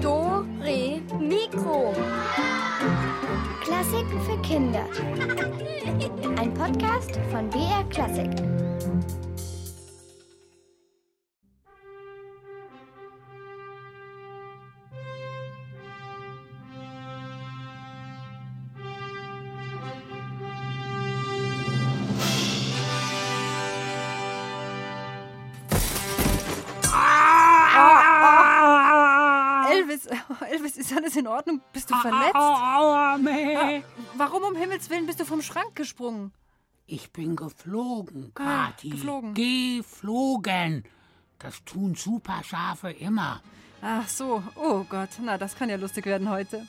Do, 0.00 0.46
Re, 0.62 1.00
Mikro. 1.18 1.92
Klassiken 3.60 4.20
für 4.20 4.40
Kinder. 4.42 4.86
Ein 6.38 6.54
Podcast 6.54 7.18
von 7.32 7.50
BR 7.50 7.82
Klassik. 7.90 8.30
Verletzt? 32.02 32.34
Aua, 32.34 33.18
meh. 33.18 33.82
Warum 34.16 34.42
um 34.42 34.54
Himmels 34.56 34.88
Willen 34.90 35.06
bist 35.06 35.20
du 35.20 35.24
vom 35.24 35.42
Schrank 35.42 35.74
gesprungen? 35.76 36.32
Ich 36.86 37.12
bin 37.12 37.36
geflogen, 37.36 38.32
Ah, 38.36 38.66
Kathi. 38.72 38.90
geflogen. 38.90 39.34
Geflogen. 39.34 40.84
Das 41.38 41.64
tun 41.64 41.94
Superschafe 41.94 42.90
immer. 42.90 43.40
Ach 43.82 44.06
so, 44.08 44.42
oh 44.56 44.84
Gott, 44.88 45.08
na, 45.22 45.38
das 45.38 45.56
kann 45.56 45.70
ja 45.70 45.76
lustig 45.76 46.04
werden 46.06 46.28
heute. 46.28 46.66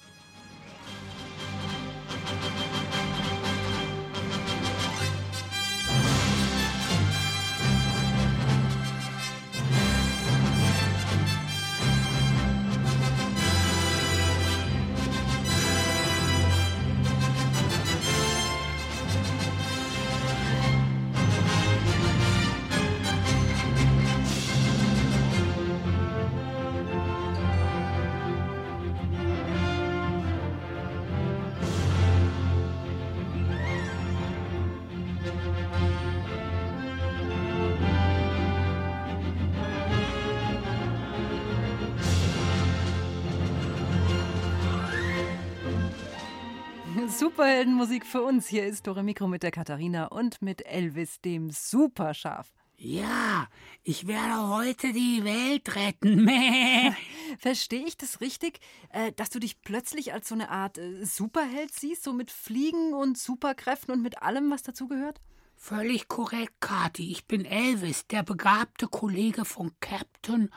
Superheldenmusik 47.11 48.05
für 48.05 48.21
uns. 48.21 48.47
Hier 48.47 48.65
ist 48.65 48.87
Dore 48.87 49.03
Mikro 49.03 49.27
mit 49.27 49.43
der 49.43 49.51
Katharina 49.51 50.05
und 50.05 50.41
mit 50.41 50.65
Elvis, 50.65 51.19
dem 51.19 51.49
Superschaf. 51.49 52.53
Ja, 52.77 53.47
ich 53.83 54.07
werde 54.07 54.47
heute 54.47 54.93
die 54.93 55.23
Welt 55.23 55.75
retten. 55.75 56.23
Meh. 56.25 56.93
Verstehe 57.37 57.85
ich 57.85 57.97
das 57.97 58.21
richtig, 58.21 58.59
äh, 58.91 59.11
dass 59.11 59.29
du 59.29 59.39
dich 59.39 59.61
plötzlich 59.61 60.13
als 60.13 60.29
so 60.29 60.35
eine 60.35 60.49
Art 60.49 60.77
äh, 60.77 61.05
Superheld 61.05 61.73
siehst, 61.73 62.03
so 62.03 62.13
mit 62.13 62.31
Fliegen 62.31 62.93
und 62.93 63.17
Superkräften 63.17 63.93
und 63.93 64.01
mit 64.01 64.21
allem, 64.23 64.49
was 64.49 64.63
dazugehört? 64.63 65.19
Völlig 65.57 66.07
korrekt, 66.07 66.61
Kathi. 66.61 67.11
Ich 67.11 67.27
bin 67.27 67.45
Elvis, 67.45 68.07
der 68.07 68.23
begabte 68.23 68.87
Kollege 68.87 69.43
von 69.43 69.73
Captain 69.81 70.49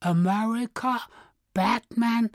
America, 0.00 1.00
Batman, 1.54 2.30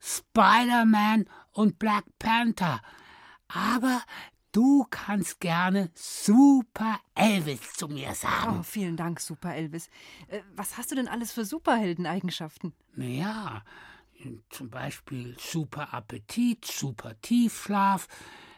Spider-Man 0.00 1.26
und 1.52 1.78
Black 1.78 2.04
Panther. 2.18 2.80
Aber 3.52 4.02
du 4.52 4.86
kannst 4.90 5.40
gerne 5.40 5.90
Super 5.94 6.98
Elvis 7.14 7.72
zu 7.74 7.88
mir 7.88 8.10
Oh, 8.10 8.14
sagen. 8.14 8.64
vielen 8.64 8.96
Dank, 8.96 9.20
Super 9.20 9.54
Elvis. 9.54 9.88
Äh, 10.28 10.40
was 10.54 10.76
hast 10.76 10.90
du 10.90 10.94
denn 10.94 11.08
alles 11.08 11.32
für 11.32 11.44
Superheldeneigenschaften? 11.44 12.72
Naja, 12.94 13.62
zum 14.50 14.68
Beispiel 14.70 15.36
super 15.38 15.94
Appetit, 15.94 16.64
super 16.64 17.18
Tiefschlaf, 17.22 18.06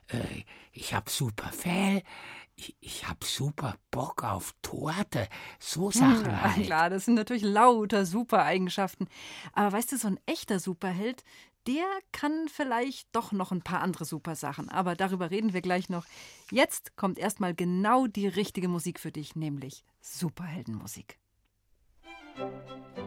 äh, 0.09 0.43
ich 0.73 0.95
hab 0.95 1.09
super 1.09 1.51
Fell, 1.53 2.03
ich, 2.57 2.77
ich 2.81 3.09
hab 3.09 3.25
super 3.25 3.77
Bock 3.91 4.25
auf 4.25 4.55
Torte, 4.63 5.29
so 5.59 5.91
Sachen 5.91 6.33
Ah, 6.43 6.55
halt. 6.55 6.65
klar, 6.65 6.91
das 6.91 7.05
sind 7.05 7.15
natürlich 7.15 7.43
lauter 7.45 8.05
Supereigenschaften. 8.07 9.09
Aber 9.53 9.73
weißt 9.73 9.93
du, 9.93 9.97
so 9.99 10.09
ein 10.09 10.21
echter 10.27 10.59
Superheld, 10.59 11.23
der 11.67 11.87
kann 12.13 12.49
vielleicht 12.49 13.09
doch 13.13 13.33
noch 13.33 13.53
ein 13.53 13.63
paar 13.63 13.81
andere 13.81 14.05
Supersachen. 14.05 14.69
Aber 14.69 14.95
darüber 14.95 15.31
reden 15.31 15.53
wir 15.53 15.63
gleich 15.63 15.89
noch. 15.89 16.07
Jetzt 16.51 16.97
kommt 16.97 17.19
erstmal 17.19 17.55
genau 17.55 18.07
die 18.07 18.29
richtige 18.29 18.69
Musik 18.69 19.01
für 19.01 19.13
dich, 19.13 19.37
nämlich 19.37 19.85
Superheldenmusik. 20.01 21.19
Naja, 22.37 23.02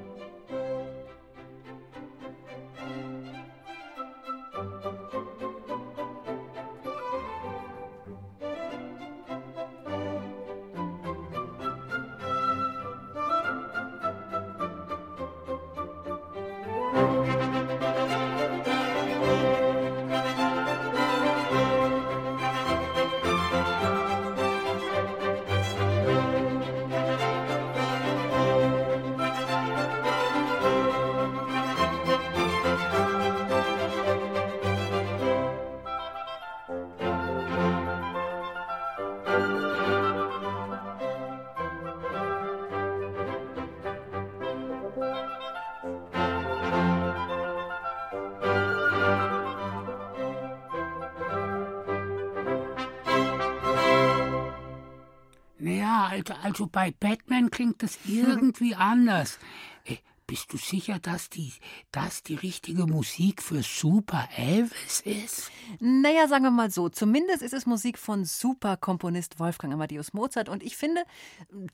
also, 56.46 56.68
bei 56.68 56.92
Batman 56.92 57.50
klingt 57.50 57.82
das 57.82 57.98
irgendwie 58.06 58.76
anders. 58.76 59.40
Äh, 59.84 59.98
Bist 60.28 60.54
du 60.54 60.58
sicher, 60.58 61.00
dass 61.00 61.30
die, 61.30 61.54
das 61.92 62.22
die 62.24 62.36
richtige 62.36 62.86
Musik 62.86 63.42
für 63.42 63.62
Super 63.64 64.28
Elvis 64.36 65.02
ist? 65.04 65.52
Naja, 65.80 66.28
sagen 66.28 66.44
wir 66.44 66.52
mal 66.52 66.70
so, 66.72 66.90
zumindest 66.90 67.42
ist 67.42 67.54
es 67.54 67.66
Musik 67.66 67.98
von 67.98 68.26
Superkomponist 68.26 69.40
Wolfgang 69.40 69.74
Amadeus 69.74 70.14
Mozart 70.14 70.50
und 70.50 70.64
ich 70.64 70.78
finde, 70.78 71.04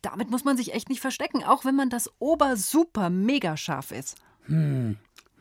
damit 0.01 0.29
muss 0.29 0.43
man 0.43 0.57
sich 0.57 0.73
echt 0.73 0.89
nicht 0.89 1.01
verstecken, 1.01 1.43
auch 1.43 1.65
wenn 1.65 1.75
man 1.75 1.89
das 1.89 2.09
Ober-Super 2.19 3.09
mega 3.09 3.57
scharf 3.57 3.91
ist. 3.91 4.15
Meh. 4.47 4.95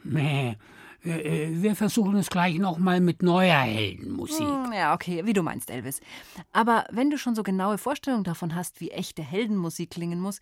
Äh, 0.05 0.51
äh, 0.51 0.57
Wir 1.03 1.75
versuchen 1.77 2.17
es 2.17 2.29
gleich 2.29 2.59
nochmal 2.59 3.01
mit 3.01 3.23
neuer 3.23 3.59
Heldenmusik. 3.61 4.47
Hm, 4.47 4.73
Ja, 4.73 4.93
okay, 4.95 5.25
wie 5.25 5.33
du 5.33 5.43
meinst, 5.43 5.71
Elvis. 5.71 6.01
Aber 6.53 6.85
wenn 6.91 7.11
du 7.11 7.17
schon 7.19 7.35
so 7.35 7.43
genaue 7.43 7.79
Vorstellungen 7.79 8.25
davon 8.25 8.55
hast, 8.55 8.81
wie 8.81 8.91
echte 8.91 9.23
Heldenmusik 9.23 9.91
klingen 9.91 10.21
muss, 10.21 10.41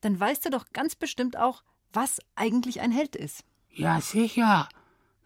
dann 0.00 0.18
weißt 0.18 0.46
du 0.46 0.50
doch 0.50 0.66
ganz 0.72 0.94
bestimmt 0.94 1.36
auch, 1.36 1.62
was 1.92 2.20
eigentlich 2.36 2.80
ein 2.80 2.90
Held 2.92 3.16
ist. 3.16 3.44
Ja, 3.70 4.00
sicher. 4.00 4.68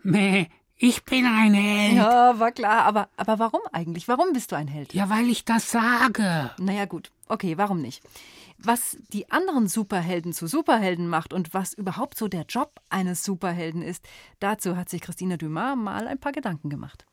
Meh, 0.03 0.47
ich 0.77 1.05
bin 1.05 1.27
ein 1.27 1.55
Held. 1.55 1.95
Ja, 1.97 2.39
war 2.41 2.51
klar, 2.51 2.85
aber, 2.85 3.09
aber 3.17 3.39
warum 3.39 3.61
eigentlich? 3.73 4.09
Warum 4.09 4.33
bist 4.33 4.51
du 4.51 4.57
ein 4.57 4.67
Held? 4.69 4.95
Ja, 4.95 5.09
weil 5.11 5.29
ich 5.29 5.45
das 5.45 5.71
sage. 5.71 6.51
Naja, 6.59 6.87
gut. 6.87 7.13
Okay, 7.29 7.57
warum 7.57 7.81
nicht? 7.81 8.03
Was 8.65 8.97
die 9.13 9.29
anderen 9.29 9.67
Superhelden 9.67 10.33
zu 10.33 10.47
Superhelden 10.47 11.09
macht 11.09 11.33
und 11.33 11.53
was 11.53 11.75
überhaupt 11.75 12.17
so 12.17 12.29
der 12.29 12.43
Job 12.43 12.81
eines 12.91 13.25
Superhelden 13.25 13.83
ist, 13.83 14.07
dazu 14.39 14.77
hat 14.77 14.89
sich 14.89 15.01
Christina 15.01 15.37
Dumas 15.37 15.77
mal 15.77 16.07
ein 16.07 16.21
paar 16.21 16.31
Gedanken 16.31 16.71
gemacht. 16.71 17.05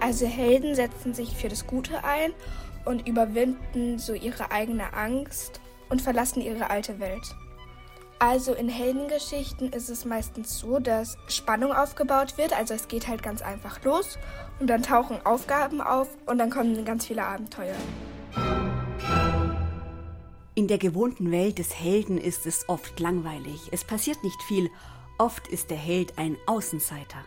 Also 0.00 0.26
Helden 0.26 0.74
setzen 0.74 1.14
sich 1.14 1.36
für 1.36 1.48
das 1.48 1.68
Gute 1.68 2.02
ein 2.02 2.32
und 2.86 3.06
überwinden 3.06 4.00
so 4.00 4.14
ihre 4.14 4.50
eigene 4.50 4.92
Angst 4.92 5.60
und 5.90 6.02
verlassen 6.02 6.40
ihre 6.40 6.70
alte 6.70 6.98
Welt. 6.98 7.36
Also 8.18 8.52
in 8.52 8.68
Heldengeschichten 8.68 9.72
ist 9.72 9.90
es 9.90 10.04
meistens 10.04 10.58
so, 10.58 10.80
dass 10.80 11.16
Spannung 11.28 11.72
aufgebaut 11.72 12.36
wird, 12.36 12.52
also 12.52 12.74
es 12.74 12.88
geht 12.88 13.06
halt 13.06 13.22
ganz 13.22 13.42
einfach 13.42 13.84
los 13.84 14.18
und 14.60 14.68
dann 14.68 14.82
tauchen 14.82 15.24
Aufgaben 15.24 15.80
auf 15.80 16.08
und 16.26 16.38
dann 16.38 16.50
kommen 16.50 16.84
ganz 16.84 17.06
viele 17.06 17.24
Abenteuer. 17.24 17.74
In 20.56 20.68
der 20.68 20.78
gewohnten 20.78 21.32
Welt 21.32 21.58
des 21.58 21.74
Helden 21.74 22.16
ist 22.16 22.46
es 22.46 22.68
oft 22.68 23.00
langweilig. 23.00 23.68
Es 23.72 23.84
passiert 23.84 24.22
nicht 24.22 24.40
viel. 24.42 24.70
Oft 25.18 25.48
ist 25.48 25.70
der 25.70 25.76
Held 25.76 26.16
ein 26.16 26.36
Außenseiter. 26.46 27.24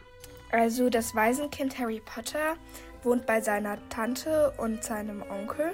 Also 0.51 0.89
das 0.89 1.13
Waisenkind 1.13 1.77
Harry 1.77 2.01
Potter 2.05 2.55
wohnt 3.03 3.25
bei 3.25 3.41
seiner 3.41 3.77
Tante 3.89 4.53
und 4.57 4.83
seinem 4.83 5.23
Onkel. 5.23 5.73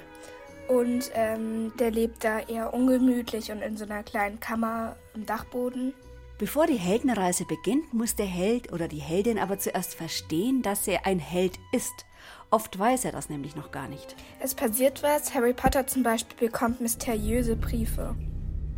Und 0.66 1.10
ähm, 1.14 1.72
der 1.78 1.90
lebt 1.90 2.24
da 2.24 2.40
eher 2.40 2.74
ungemütlich 2.74 3.52
und 3.52 3.62
in 3.62 3.76
so 3.76 3.84
einer 3.84 4.02
kleinen 4.02 4.40
Kammer 4.40 4.96
im 5.14 5.24
Dachboden. 5.26 5.94
Bevor 6.36 6.66
die 6.66 6.74
Heldenreise 6.74 7.44
beginnt, 7.44 7.94
muss 7.94 8.16
der 8.16 8.26
Held 8.26 8.72
oder 8.72 8.88
die 8.88 8.98
Heldin 8.98 9.38
aber 9.38 9.58
zuerst 9.58 9.94
verstehen, 9.94 10.62
dass 10.62 10.88
er 10.88 11.06
ein 11.06 11.20
Held 11.20 11.60
ist. 11.70 12.06
Oft 12.50 12.76
weiß 12.76 13.04
er 13.04 13.12
das 13.12 13.28
nämlich 13.28 13.54
noch 13.54 13.70
gar 13.70 13.86
nicht. 13.86 14.16
Es 14.40 14.54
passiert 14.54 15.04
was. 15.04 15.32
Harry 15.32 15.52
Potter 15.52 15.86
zum 15.86 16.02
Beispiel 16.02 16.48
bekommt 16.48 16.80
mysteriöse 16.80 17.54
Briefe. 17.54 18.16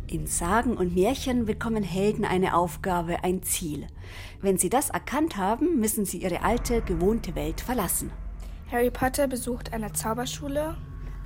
In 0.05 0.27
Sagen 0.27 0.77
und 0.77 0.95
Märchen 0.95 1.45
bekommen 1.45 1.83
Helden 1.83 2.25
eine 2.25 2.55
Aufgabe, 2.55 3.23
ein 3.23 3.41
Ziel. 3.41 3.87
Wenn 4.39 4.57
sie 4.57 4.69
das 4.69 4.91
erkannt 4.91 5.35
haben, 5.35 5.79
müssen 5.79 6.05
sie 6.05 6.19
ihre 6.19 6.43
alte, 6.43 6.81
gewohnte 6.81 7.33
Welt 7.33 7.59
verlassen. 7.59 8.11
Harry 8.71 8.91
Potter 8.91 9.27
besucht 9.27 9.73
eine 9.73 9.91
Zauberschule. 9.93 10.77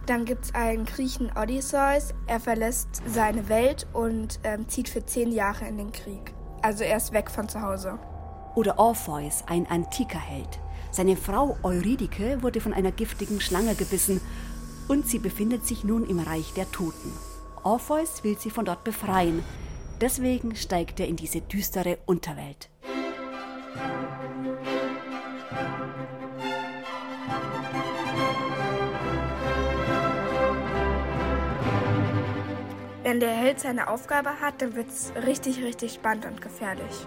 Dann 0.06 0.25
gibt 0.25 0.45
es 0.45 0.56
einen 0.56 0.86
Griechen 0.86 1.31
Odysseus. 1.36 2.13
Er 2.27 2.39
verlässt 2.39 3.01
seine 3.06 3.50
Welt 3.50 3.88
und 3.94 4.39
ähm, 4.44 4.68
zieht 4.68 4.89
für 4.89 5.06
zehn 5.06 5.31
Jahre 5.31 5.65
in 5.68 5.77
den 5.77 5.92
Krieg. 5.92 6.33
Also 6.62 6.83
er 6.83 6.98
ist 6.98 7.13
weg 7.13 7.30
von 7.30 7.48
zu 7.48 7.62
Hause. 7.62 8.00
Oder 8.56 8.80
Orpheus, 8.80 9.44
ein 9.48 9.68
antiker 9.68 10.19
Held. 10.19 10.59
Seine 10.92 11.15
Frau 11.15 11.57
Eurydike 11.63 12.44
wurde 12.44 12.59
von 12.59 12.74
einer 12.74 12.92
giftigen 12.92 13.39
Schlange 13.39 13.75
gebissen 13.75 14.19
und 14.88 15.07
sie 15.07 15.19
befindet 15.19 15.65
sich 15.65 15.83
nun 15.83 16.06
im 16.06 16.19
Reich 16.19 16.54
der 16.54 16.69
Toten. 16.71 17.13
Orpheus 17.63 18.24
will 18.24 18.38
sie 18.38 18.50
von 18.50 18.65
dort 18.65 18.83
befreien. 18.83 19.44
Deswegen 20.01 20.56
steigt 20.56 21.00
er 21.00 21.07
in 21.07 21.15
diese 21.15 21.42
düstere 21.42 22.00
Unterwelt. 22.06 22.69
Wenn 33.11 33.19
der 33.19 33.35
Held 33.35 33.59
seine 33.59 33.89
Aufgabe 33.89 34.39
hat, 34.39 34.61
dann 34.61 34.73
wird 34.73 34.87
es 34.87 35.11
richtig, 35.27 35.61
richtig 35.61 35.91
spannend 35.91 36.25
und 36.25 36.41
gefährlich. 36.41 37.05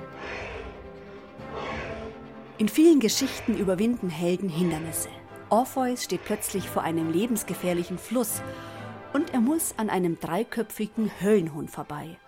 In 2.59 2.69
vielen 2.69 3.01
Geschichten 3.01 3.57
überwinden 3.57 4.11
Helden 4.11 4.51
Hindernisse. 4.51 5.09
Orpheus 5.49 6.05
steht 6.05 6.23
plötzlich 6.27 6.69
vor 6.69 6.83
einem 6.83 7.11
lebensgefährlichen 7.11 7.97
Fluss 7.97 8.43
und 9.15 9.33
er 9.33 9.41
muss 9.41 9.73
an 9.79 9.89
einem 9.89 10.21
dreiköpfigen 10.21 11.11
Höllenhund 11.23 11.71
vorbei. 11.71 12.19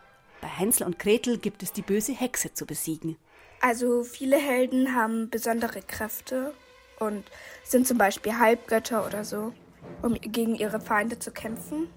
Bei 0.41 0.49
Hänsel 0.49 0.87
und 0.87 0.99
Gretel 0.99 1.37
gibt 1.37 1.63
es 1.63 1.75
die 1.75 1.83
böse 1.83 2.15
Hexe 2.15 2.55
zu 2.55 2.65
besiegen. 2.65 3.19
Also 3.61 4.05
viele 4.05 4.39
Helden 4.39 4.95
haben 4.95 5.29
besondere 5.29 5.83
Kräfte 5.83 6.55
und 6.99 7.25
sind 7.63 7.87
zum 7.87 7.99
Beispiel 7.99 8.39
Halbgötter 8.39 9.05
oder 9.07 9.23
so, 9.23 9.53
um 10.01 10.15
gegen 10.15 10.55
ihre 10.55 10.81
Feinde 10.81 11.19
zu 11.19 11.31
kämpfen. 11.31 11.89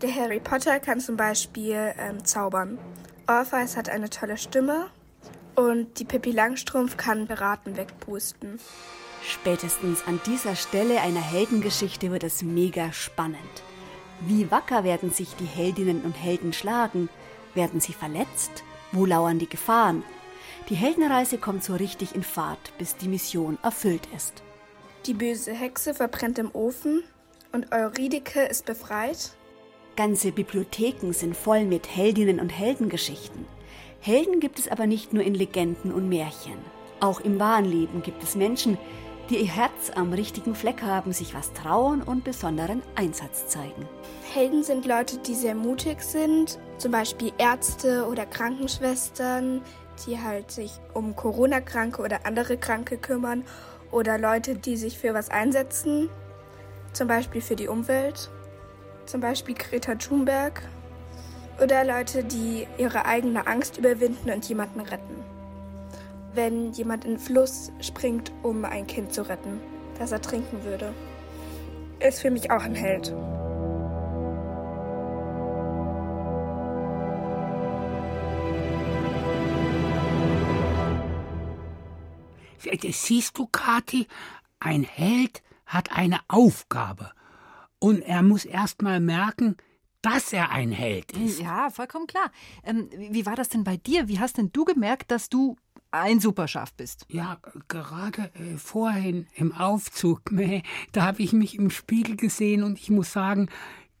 Der 0.00 0.14
Harry 0.14 0.38
Potter 0.38 0.78
kann 0.78 1.00
zum 1.00 1.16
Beispiel 1.16 1.92
ähm, 1.98 2.24
zaubern. 2.24 2.78
Orpheus 3.26 3.76
hat 3.76 3.88
eine 3.88 4.08
tolle 4.08 4.36
Stimme 4.36 4.90
und 5.56 5.98
die 5.98 6.04
Pippi 6.04 6.30
Langstrumpf 6.30 6.96
kann 6.96 7.26
Piraten 7.26 7.76
wegpusten. 7.76 8.60
Spätestens 9.24 10.06
an 10.06 10.20
dieser 10.24 10.54
Stelle 10.54 11.00
einer 11.00 11.20
Heldengeschichte 11.20 12.12
wird 12.12 12.22
es 12.22 12.42
mega 12.42 12.92
spannend. 12.92 13.38
Wie 14.20 14.48
wacker 14.52 14.84
werden 14.84 15.10
sich 15.10 15.34
die 15.34 15.46
Heldinnen 15.46 16.02
und 16.02 16.12
Helden 16.12 16.52
schlagen? 16.52 17.08
Werden 17.54 17.80
sie 17.80 17.92
verletzt? 17.92 18.62
Wo 18.92 19.04
lauern 19.04 19.40
die 19.40 19.48
Gefahren? 19.48 20.04
Die 20.68 20.76
Heldenreise 20.76 21.38
kommt 21.38 21.64
so 21.64 21.74
richtig 21.74 22.14
in 22.14 22.22
Fahrt, 22.22 22.72
bis 22.78 22.96
die 22.96 23.08
Mission 23.08 23.58
erfüllt 23.64 24.06
ist. 24.14 24.44
Die 25.06 25.14
böse 25.14 25.52
Hexe 25.52 25.92
verbrennt 25.92 26.38
im 26.38 26.54
Ofen 26.54 27.02
und 27.52 27.72
Eurydike 27.72 28.42
ist 28.42 28.64
befreit. 28.64 29.32
Ganze 29.98 30.30
Bibliotheken 30.30 31.12
sind 31.12 31.36
voll 31.36 31.64
mit 31.64 31.96
Heldinnen 31.96 32.38
und 32.38 32.50
Heldengeschichten. 32.50 33.46
Helden 33.98 34.38
gibt 34.38 34.60
es 34.60 34.68
aber 34.68 34.86
nicht 34.86 35.12
nur 35.12 35.24
in 35.24 35.34
Legenden 35.34 35.90
und 35.92 36.08
Märchen. 36.08 36.56
Auch 37.00 37.18
im 37.18 37.40
wahren 37.40 37.64
Leben 37.64 38.00
gibt 38.04 38.22
es 38.22 38.36
Menschen, 38.36 38.78
die 39.28 39.38
ihr 39.38 39.48
Herz 39.48 39.90
am 39.96 40.12
richtigen 40.12 40.54
Fleck 40.54 40.82
haben, 40.82 41.12
sich 41.12 41.34
was 41.34 41.52
trauen 41.52 42.00
und 42.00 42.22
besonderen 42.22 42.80
Einsatz 42.94 43.48
zeigen. 43.48 43.88
Helden 44.32 44.62
sind 44.62 44.86
Leute, 44.86 45.18
die 45.18 45.34
sehr 45.34 45.56
mutig 45.56 46.00
sind, 46.00 46.60
zum 46.76 46.92
Beispiel 46.92 47.32
Ärzte 47.36 48.06
oder 48.06 48.24
Krankenschwestern, 48.24 49.62
die 50.06 50.20
halt 50.20 50.52
sich 50.52 50.70
um 50.94 51.16
Corona-Kranke 51.16 52.02
oder 52.02 52.24
andere 52.24 52.56
Kranke 52.56 52.98
kümmern 52.98 53.42
oder 53.90 54.16
Leute, 54.16 54.54
die 54.54 54.76
sich 54.76 54.96
für 54.96 55.12
was 55.12 55.28
einsetzen, 55.28 56.08
zum 56.92 57.08
Beispiel 57.08 57.40
für 57.40 57.56
die 57.56 57.66
Umwelt 57.66 58.30
zum 59.08 59.20
Beispiel 59.20 59.54
Greta 59.54 59.94
Thunberg, 59.94 60.62
oder 61.62 61.84
Leute, 61.84 62.22
die 62.22 62.66
ihre 62.78 63.04
eigene 63.04 63.46
Angst 63.46 63.78
überwinden 63.78 64.30
und 64.30 64.48
jemanden 64.48 64.80
retten. 64.80 65.24
Wenn 66.34 66.72
jemand 66.72 67.04
in 67.04 67.12
den 67.12 67.18
Fluss 67.18 67.72
springt, 67.80 68.30
um 68.42 68.64
ein 68.64 68.86
Kind 68.86 69.12
zu 69.12 69.28
retten, 69.28 69.60
das 69.98 70.12
ertrinken 70.12 70.62
würde, 70.64 70.94
ist 71.98 72.20
für 72.20 72.30
mich 72.30 72.50
auch 72.50 72.62
ein 72.62 72.74
Held. 72.74 73.14
Siehst 82.90 83.38
du, 83.38 83.46
Kathi, 83.46 84.06
ein 84.60 84.82
Held 84.82 85.42
hat 85.66 85.96
eine 85.96 86.20
Aufgabe. 86.28 87.10
Und 87.78 88.02
er 88.02 88.22
muss 88.22 88.44
erst 88.44 88.82
mal 88.82 89.00
merken, 89.00 89.56
dass 90.02 90.32
er 90.32 90.50
ein 90.50 90.70
Held 90.70 91.12
ist. 91.12 91.40
Ja, 91.40 91.70
vollkommen 91.70 92.06
klar. 92.06 92.30
Ähm, 92.64 92.88
wie 92.92 93.26
war 93.26 93.36
das 93.36 93.48
denn 93.48 93.64
bei 93.64 93.76
dir? 93.76 94.08
Wie 94.08 94.20
hast 94.20 94.38
denn 94.38 94.52
du 94.52 94.64
gemerkt, 94.64 95.10
dass 95.10 95.28
du 95.28 95.56
ein 95.90 96.20
Superschaf 96.20 96.72
bist? 96.74 97.04
Ja, 97.08 97.38
gerade 97.68 98.30
äh, 98.34 98.56
vorhin 98.56 99.26
im 99.34 99.52
Aufzug, 99.52 100.22
meh, 100.30 100.62
da 100.92 101.04
habe 101.04 101.22
ich 101.22 101.32
mich 101.32 101.56
im 101.56 101.70
Spiegel 101.70 102.16
gesehen 102.16 102.62
und 102.62 102.78
ich 102.78 102.90
muss 102.90 103.12
sagen, 103.12 103.48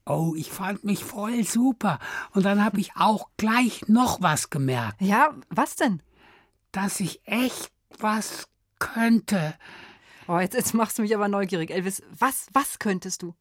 oh, 0.06 0.34
ich 0.36 0.50
fand 0.50 0.84
mich 0.84 1.04
voll 1.04 1.44
super. 1.44 1.98
Und 2.32 2.44
dann 2.44 2.64
habe 2.64 2.80
ich 2.80 2.92
auch 2.96 3.28
gleich 3.36 3.86
noch 3.88 4.22
was 4.22 4.50
gemerkt. 4.50 5.00
Ja, 5.00 5.34
was 5.50 5.76
denn? 5.76 6.02
Dass 6.72 7.00
ich 7.00 7.26
echt 7.26 7.70
was 7.98 8.48
könnte. 8.78 9.54
Oh, 10.26 10.38
jetzt, 10.38 10.54
jetzt 10.54 10.74
machst 10.74 10.98
du 10.98 11.02
mich 11.02 11.14
aber 11.14 11.28
neugierig, 11.28 11.70
Elvis. 11.70 12.02
Was, 12.18 12.46
was 12.52 12.78
könntest 12.78 13.22
du? 13.22 13.34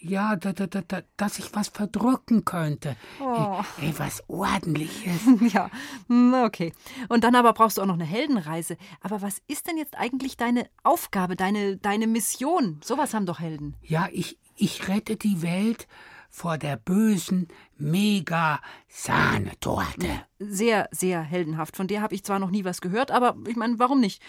Ja, 0.00 0.34
da, 0.36 0.54
da, 0.54 0.66
da, 0.66 1.02
dass 1.18 1.38
ich 1.38 1.54
was 1.54 1.68
verdrücken 1.68 2.46
könnte. 2.46 2.96
Oh. 3.20 3.60
Ey, 3.80 3.92
was 3.98 4.24
ordentliches. 4.28 5.20
ja, 5.52 5.70
hm, 6.06 6.32
okay. 6.44 6.72
Und 7.08 7.22
dann 7.22 7.34
aber 7.34 7.52
brauchst 7.52 7.76
du 7.76 7.82
auch 7.82 7.86
noch 7.86 7.92
eine 7.94 8.06
Heldenreise. 8.06 8.78
Aber 9.02 9.20
was 9.20 9.42
ist 9.46 9.66
denn 9.66 9.76
jetzt 9.76 9.98
eigentlich 9.98 10.38
deine 10.38 10.66
Aufgabe, 10.84 11.36
deine, 11.36 11.76
deine 11.76 12.06
Mission? 12.06 12.80
Sowas 12.82 13.12
haben 13.12 13.26
doch 13.26 13.40
Helden. 13.40 13.76
Ja, 13.82 14.08
ich, 14.10 14.38
ich 14.56 14.88
rette 14.88 15.16
die 15.16 15.42
Welt 15.42 15.86
vor 16.30 16.56
der 16.56 16.76
bösen 16.76 17.48
Mega-Sahnetorte. 17.76 20.08
Sehr, 20.38 20.88
sehr 20.92 21.20
heldenhaft. 21.20 21.76
Von 21.76 21.88
der 21.88 22.00
habe 22.00 22.14
ich 22.14 22.24
zwar 22.24 22.38
noch 22.38 22.50
nie 22.50 22.64
was 22.64 22.80
gehört, 22.80 23.10
aber 23.10 23.36
ich 23.46 23.56
meine, 23.56 23.78
warum 23.78 24.00
nicht? 24.00 24.22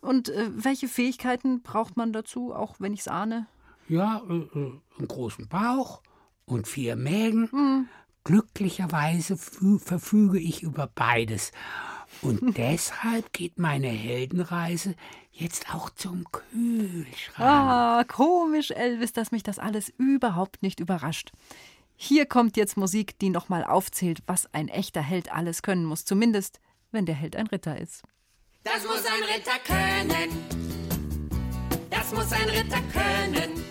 Und 0.00 0.28
äh, 0.28 0.50
welche 0.52 0.88
Fähigkeiten 0.88 1.62
braucht 1.62 1.96
man 1.96 2.12
dazu, 2.12 2.52
auch 2.52 2.80
wenn 2.80 2.92
ich 2.92 3.00
es 3.00 3.08
ahne? 3.08 3.46
Ja, 3.88 4.22
äh, 4.28 4.32
äh, 4.32 4.72
einen 4.98 5.08
großen 5.08 5.48
Bauch 5.48 6.02
und 6.44 6.66
vier 6.68 6.96
Mägen. 6.96 7.48
Mhm. 7.52 7.88
Glücklicherweise 8.24 9.36
verfüge 9.36 10.38
ich 10.38 10.62
über 10.62 10.88
beides. 10.94 11.50
Und 12.20 12.40
deshalb 12.56 13.32
geht 13.32 13.58
meine 13.58 13.88
Heldenreise 13.88 14.94
jetzt 15.32 15.74
auch 15.74 15.90
zum 15.90 16.24
Kühlschrank. 16.30 17.38
Ah, 17.38 18.04
komisch, 18.04 18.70
Elvis, 18.70 19.12
dass 19.12 19.32
mich 19.32 19.42
das 19.42 19.58
alles 19.58 19.88
überhaupt 19.96 20.62
nicht 20.62 20.78
überrascht. 20.78 21.32
Hier 21.96 22.26
kommt 22.26 22.56
jetzt 22.56 22.76
Musik, 22.76 23.18
die 23.18 23.30
nochmal 23.30 23.64
aufzählt, 23.64 24.22
was 24.26 24.52
ein 24.52 24.68
echter 24.68 25.02
Held 25.02 25.32
alles 25.32 25.62
können 25.62 25.84
muss. 25.84 26.04
Zumindest, 26.04 26.60
wenn 26.90 27.06
der 27.06 27.14
Held 27.14 27.36
ein 27.36 27.46
Ritter 27.46 27.78
ist. 27.78 28.02
Das 28.64 28.84
muss 28.84 29.04
ein 29.04 29.22
Ritter 29.22 29.58
können. 29.64 30.81
Das 31.92 32.12
muss 32.12 32.32
ein 32.32 32.48
Ritter 32.48 32.80
können 32.92 33.62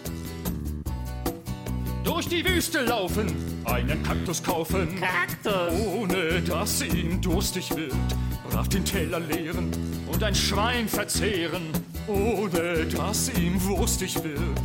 durch 2.22 2.28
die 2.28 2.48
Wüste 2.48 2.82
laufen, 2.82 3.34
einen 3.66 4.04
Kaktus 4.04 4.44
kaufen. 4.44 4.90
Kaktus! 5.00 5.74
Ohne 5.88 6.40
dass 6.42 6.84
ihm 6.84 7.20
durstig 7.20 7.76
wird, 7.76 7.96
brav 8.48 8.70
den 8.70 8.86
Teller 8.86 9.20
leeren 9.20 9.72
und 10.06 10.24
ein 10.24 10.36
Schwein 10.36 10.88
verzehren. 10.88 11.64
Ohne 12.06 12.86
dass 12.86 13.30
ihm 13.40 13.60
wurstig 13.64 14.24
wird, 14.24 14.62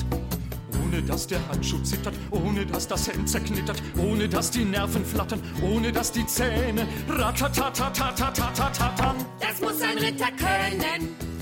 ohne 0.84 1.00
dass 1.02 1.26
der 1.26 1.38
Handschuh 1.48 1.82
zittert, 1.82 2.14
ohne 2.30 2.66
dass 2.66 2.88
das 2.88 3.08
Hemd 3.08 3.28
zerknittert, 3.28 3.82
ohne 3.96 4.28
dass 4.28 4.50
die 4.50 4.64
Nerven 4.64 5.04
flattern, 5.04 5.40
ohne 5.62 5.92
dass 5.92 6.12
die 6.12 6.26
Zähne 6.26 6.86
ratatatatatatatata. 7.08 9.14
Das 9.40 9.60
muss 9.62 9.80
ein 9.80 9.96
Ritter 9.96 10.30
können. 10.32 11.35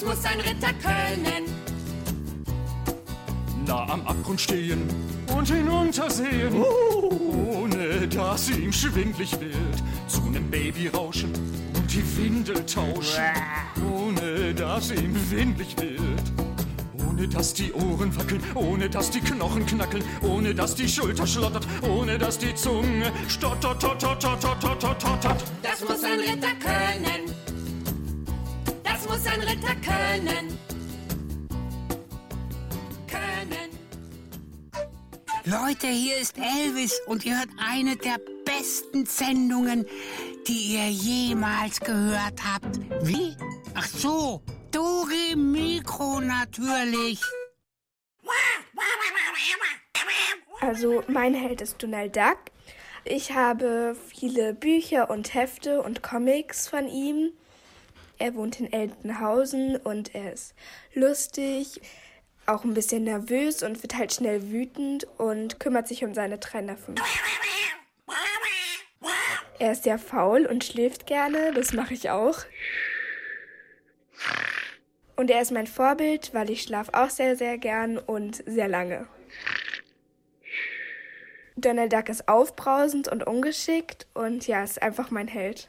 Das 0.00 0.08
muss 0.08 0.24
ein 0.24 0.40
Ritter 0.40 0.72
können. 0.82 1.44
Nah 3.66 3.86
am 3.90 4.06
Abgrund 4.06 4.40
stehen 4.40 4.88
und 5.36 5.46
hinuntersehen, 5.46 6.54
ohne 6.54 8.08
dass 8.08 8.48
ihm 8.48 8.72
schwindlig 8.72 9.32
wird. 9.38 9.82
Zu 10.08 10.22
nem 10.30 10.50
Baby 10.50 10.88
rauschen 10.88 11.30
und 11.76 11.92
die 11.92 12.16
Windel 12.16 12.64
tauschen, 12.64 13.20
ohne 13.92 14.54
dass 14.54 14.90
ihm 14.90 15.14
windlig 15.30 15.76
wird. 15.78 16.32
Ohne 17.06 17.28
dass 17.28 17.52
die 17.52 17.70
Ohren 17.74 18.16
wackeln, 18.16 18.40
ohne 18.54 18.88
dass 18.88 19.10
die 19.10 19.20
Knochen 19.20 19.66
knackeln, 19.66 20.04
ohne 20.22 20.54
dass 20.54 20.74
die 20.76 20.88
Schulter 20.88 21.26
schlottert, 21.26 21.66
ohne 21.82 22.16
dass 22.16 22.38
die 22.38 22.54
Zunge 22.54 23.12
stottert, 23.28 23.82
tottert, 23.82 24.22
tottert, 24.22 24.62
tottert, 24.62 25.02
tottert. 25.02 25.44
Das 25.62 25.80
muss 25.82 26.02
ein 26.02 26.20
Ritter 26.20 26.54
können. 26.58 27.49
Das 29.00 29.08
muss 29.08 29.32
ein 29.32 29.40
Ritter 29.40 29.74
können. 29.76 30.58
Können. 33.08 33.70
Leute, 35.44 35.86
hier 35.86 36.18
ist 36.18 36.36
Elvis 36.36 37.00
und 37.06 37.24
ihr 37.24 37.38
hört 37.38 37.48
eine 37.56 37.96
der 37.96 38.18
besten 38.44 39.06
Sendungen, 39.06 39.86
die 40.46 40.74
ihr 40.74 40.90
jemals 40.90 41.80
gehört 41.80 42.44
habt. 42.44 42.78
Wie? 43.00 43.34
Ach 43.74 43.86
so, 43.86 44.42
Dore 44.70 45.34
Mikro 45.34 46.20
natürlich. 46.20 47.22
Also 50.60 51.02
mein 51.08 51.32
Held 51.32 51.62
ist 51.62 51.82
Donald 51.82 52.14
Duck. 52.14 52.38
Ich 53.04 53.32
habe 53.32 53.96
viele 54.14 54.52
Bücher 54.52 55.08
und 55.08 55.32
Hefte 55.32 55.80
und 55.80 56.02
Comics 56.02 56.68
von 56.68 56.86
ihm. 56.86 57.32
Er 58.20 58.34
wohnt 58.34 58.60
in 58.60 58.70
Eltenhausen 58.70 59.76
und 59.76 60.14
er 60.14 60.34
ist 60.34 60.54
lustig, 60.92 61.80
auch 62.44 62.64
ein 62.64 62.74
bisschen 62.74 63.04
nervös 63.04 63.62
und 63.62 63.82
wird 63.82 63.96
halt 63.96 64.12
schnell 64.12 64.50
wütend 64.50 65.06
und 65.18 65.58
kümmert 65.58 65.88
sich 65.88 66.04
um 66.04 66.12
seine 66.12 66.36
drei 66.36 66.60
Neffen. 66.60 66.96
Er 69.58 69.72
ist 69.72 69.84
sehr 69.84 69.98
faul 69.98 70.44
und 70.44 70.64
schläft 70.64 71.06
gerne, 71.06 71.52
das 71.54 71.72
mache 71.72 71.94
ich 71.94 72.10
auch. 72.10 72.40
Und 75.16 75.30
er 75.30 75.40
ist 75.40 75.50
mein 75.50 75.66
Vorbild, 75.66 76.34
weil 76.34 76.50
ich 76.50 76.62
schlafe 76.62 76.92
auch 76.92 77.08
sehr, 77.08 77.36
sehr 77.36 77.56
gern 77.56 77.96
und 77.96 78.42
sehr 78.46 78.68
lange. 78.68 79.08
Donald 81.56 81.90
Duck 81.90 82.10
ist 82.10 82.28
aufbrausend 82.28 83.08
und 83.08 83.26
ungeschickt 83.26 84.06
und 84.12 84.46
ja, 84.46 84.62
ist 84.62 84.82
einfach 84.82 85.10
mein 85.10 85.28
Held. 85.28 85.66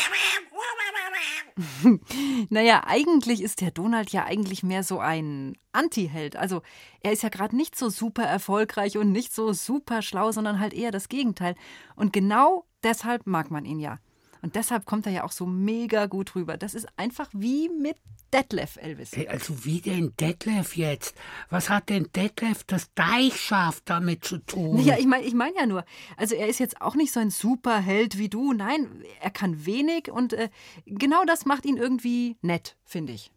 Naja, 2.50 2.84
eigentlich 2.86 3.42
ist 3.42 3.62
der 3.62 3.72
Donald 3.72 4.12
ja 4.12 4.26
eigentlich 4.26 4.64
mehr 4.64 4.84
so 4.84 5.00
ein 5.00 5.58
Anti-Held. 5.72 6.36
Also 6.36 6.62
er 7.02 7.12
ist 7.12 7.24
ja 7.24 7.30
gerade 7.30 7.56
nicht 7.56 7.78
so 7.78 7.90
super 7.90 8.24
erfolgreich 8.24 8.98
und 8.98 9.12
nicht 9.12 9.34
so 9.34 9.54
super 9.54 10.02
schlau, 10.02 10.32
sondern 10.32 10.60
halt 10.60 10.74
eher 10.74 10.92
das 10.92 11.10
Gegenteil. 11.10 11.56
Und 11.96 12.14
genau 12.14 12.66
deshalb 12.84 13.28
mag 13.28 13.52
man 13.52 13.66
ihn 13.66 13.80
ja. 13.80 14.00
Und 14.42 14.56
deshalb 14.56 14.86
kommt 14.86 15.06
er 15.06 15.12
ja 15.12 15.24
auch 15.24 15.32
so 15.32 15.46
mega 15.46 16.08
gut 16.08 16.36
rüber. 16.36 16.58
Das 16.58 16.74
ist 16.74 16.88
einfach 16.98 17.30
wie 17.34 17.70
mit 17.70 17.98
Detlef, 18.34 18.78
Elvis. 18.78 19.12
Hey, 19.14 19.28
also 19.28 19.66
wie 19.66 19.82
denn 19.82 20.14
Detlef 20.20 20.76
jetzt? 20.76 21.16
Was 21.50 21.70
hat 21.70 21.90
denn 21.90 22.10
Detlef 22.16 22.64
das 22.64 22.94
Deichschaf 22.94 23.82
damit 23.86 24.24
zu 24.24 24.38
tun? 24.38 24.80
Ja, 24.80 24.98
ich 24.98 25.06
meine 25.06 25.24
ich 25.24 25.34
mein 25.34 25.54
ja 25.58 25.66
nur, 25.66 25.86
also 26.18 26.36
er 26.36 26.48
ist 26.48 26.60
jetzt 26.60 26.82
auch 26.82 26.96
nicht 26.96 27.12
so 27.12 27.20
ein 27.20 27.30
Superheld 27.30 28.18
wie 28.18 28.30
du. 28.30 28.54
Nein, 28.54 29.04
er 29.20 29.32
kann 29.32 29.66
wenig 29.66 30.12
und 30.12 30.34
äh, 30.34 30.50
genau 30.86 31.24
das 31.26 31.46
macht 31.46 31.66
ihn 31.66 31.78
irgendwie 31.78 32.38
nett, 32.42 32.78
finde 32.86 33.14
ich. 33.14 33.32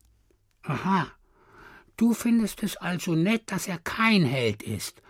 Aha. 0.63 1.07
Du 1.97 2.13
findest 2.13 2.63
es 2.63 2.77
also 2.77 3.15
nett, 3.15 3.53
dass 3.53 3.69
er 3.69 3.79
kein 3.79 4.25
Held 4.25 4.63
ist. 4.63 5.01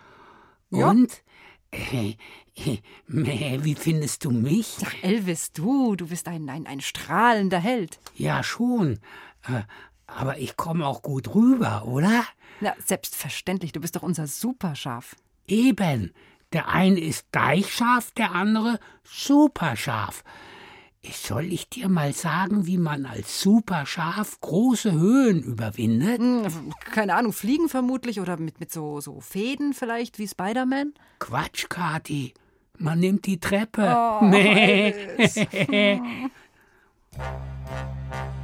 Ja. 0.69 0.89
Und? 0.89 1.23
Äh, 1.71 2.15
äh, 2.55 2.77
Mäh, 3.07 3.59
wie 3.63 3.75
findest 3.75 4.25
du 4.25 4.31
mich? 4.31 4.77
Ach, 4.83 4.93
Elvis, 5.01 5.51
du, 5.51 5.95
du 5.95 6.07
bist 6.07 6.27
ein, 6.27 6.49
ein, 6.49 6.67
ein 6.67 6.81
strahlender 6.81 7.59
Held. 7.59 7.99
Ja, 8.15 8.43
schon. 8.43 8.99
Aber 10.07 10.37
ich 10.37 10.55
komme 10.55 10.85
auch 10.85 11.01
gut 11.01 11.33
rüber, 11.33 11.85
oder? 11.85 12.25
Na, 12.61 12.73
selbstverständlich, 12.85 13.71
du 13.71 13.79
bist 13.79 13.95
doch 13.95 14.03
unser 14.03 14.27
Superschaf. 14.27 15.15
Eben. 15.47 16.13
Der 16.53 16.69
eine 16.69 16.99
ist 16.99 17.25
deichscharf, 17.31 18.11
der 18.11 18.33
andere 18.33 18.79
superscharf. 19.03 20.23
Soll 21.11 21.51
ich 21.51 21.69
dir 21.69 21.89
mal 21.89 22.13
sagen, 22.13 22.65
wie 22.65 22.77
man 22.77 23.05
als 23.05 23.41
Superschaf 23.41 24.39
große 24.41 24.91
Höhen 24.91 25.43
überwindet? 25.43 26.19
Hm, 26.19 26.73
keine 26.91 27.15
Ahnung, 27.15 27.33
fliegen 27.33 27.69
vermutlich 27.69 28.19
oder 28.19 28.37
mit, 28.37 28.59
mit 28.59 28.71
so, 28.71 29.01
so 29.01 29.19
Fäden 29.19 29.73
vielleicht 29.73 30.17
wie 30.17 30.27
Spider-Man? 30.27 30.93
Quatsch, 31.19 31.69
Kathi. 31.69 32.33
Man 32.77 32.99
nimmt 32.99 33.25
die 33.25 33.39
Treppe. 33.39 33.95
Oh, 33.95 34.25
nee. 34.25 34.95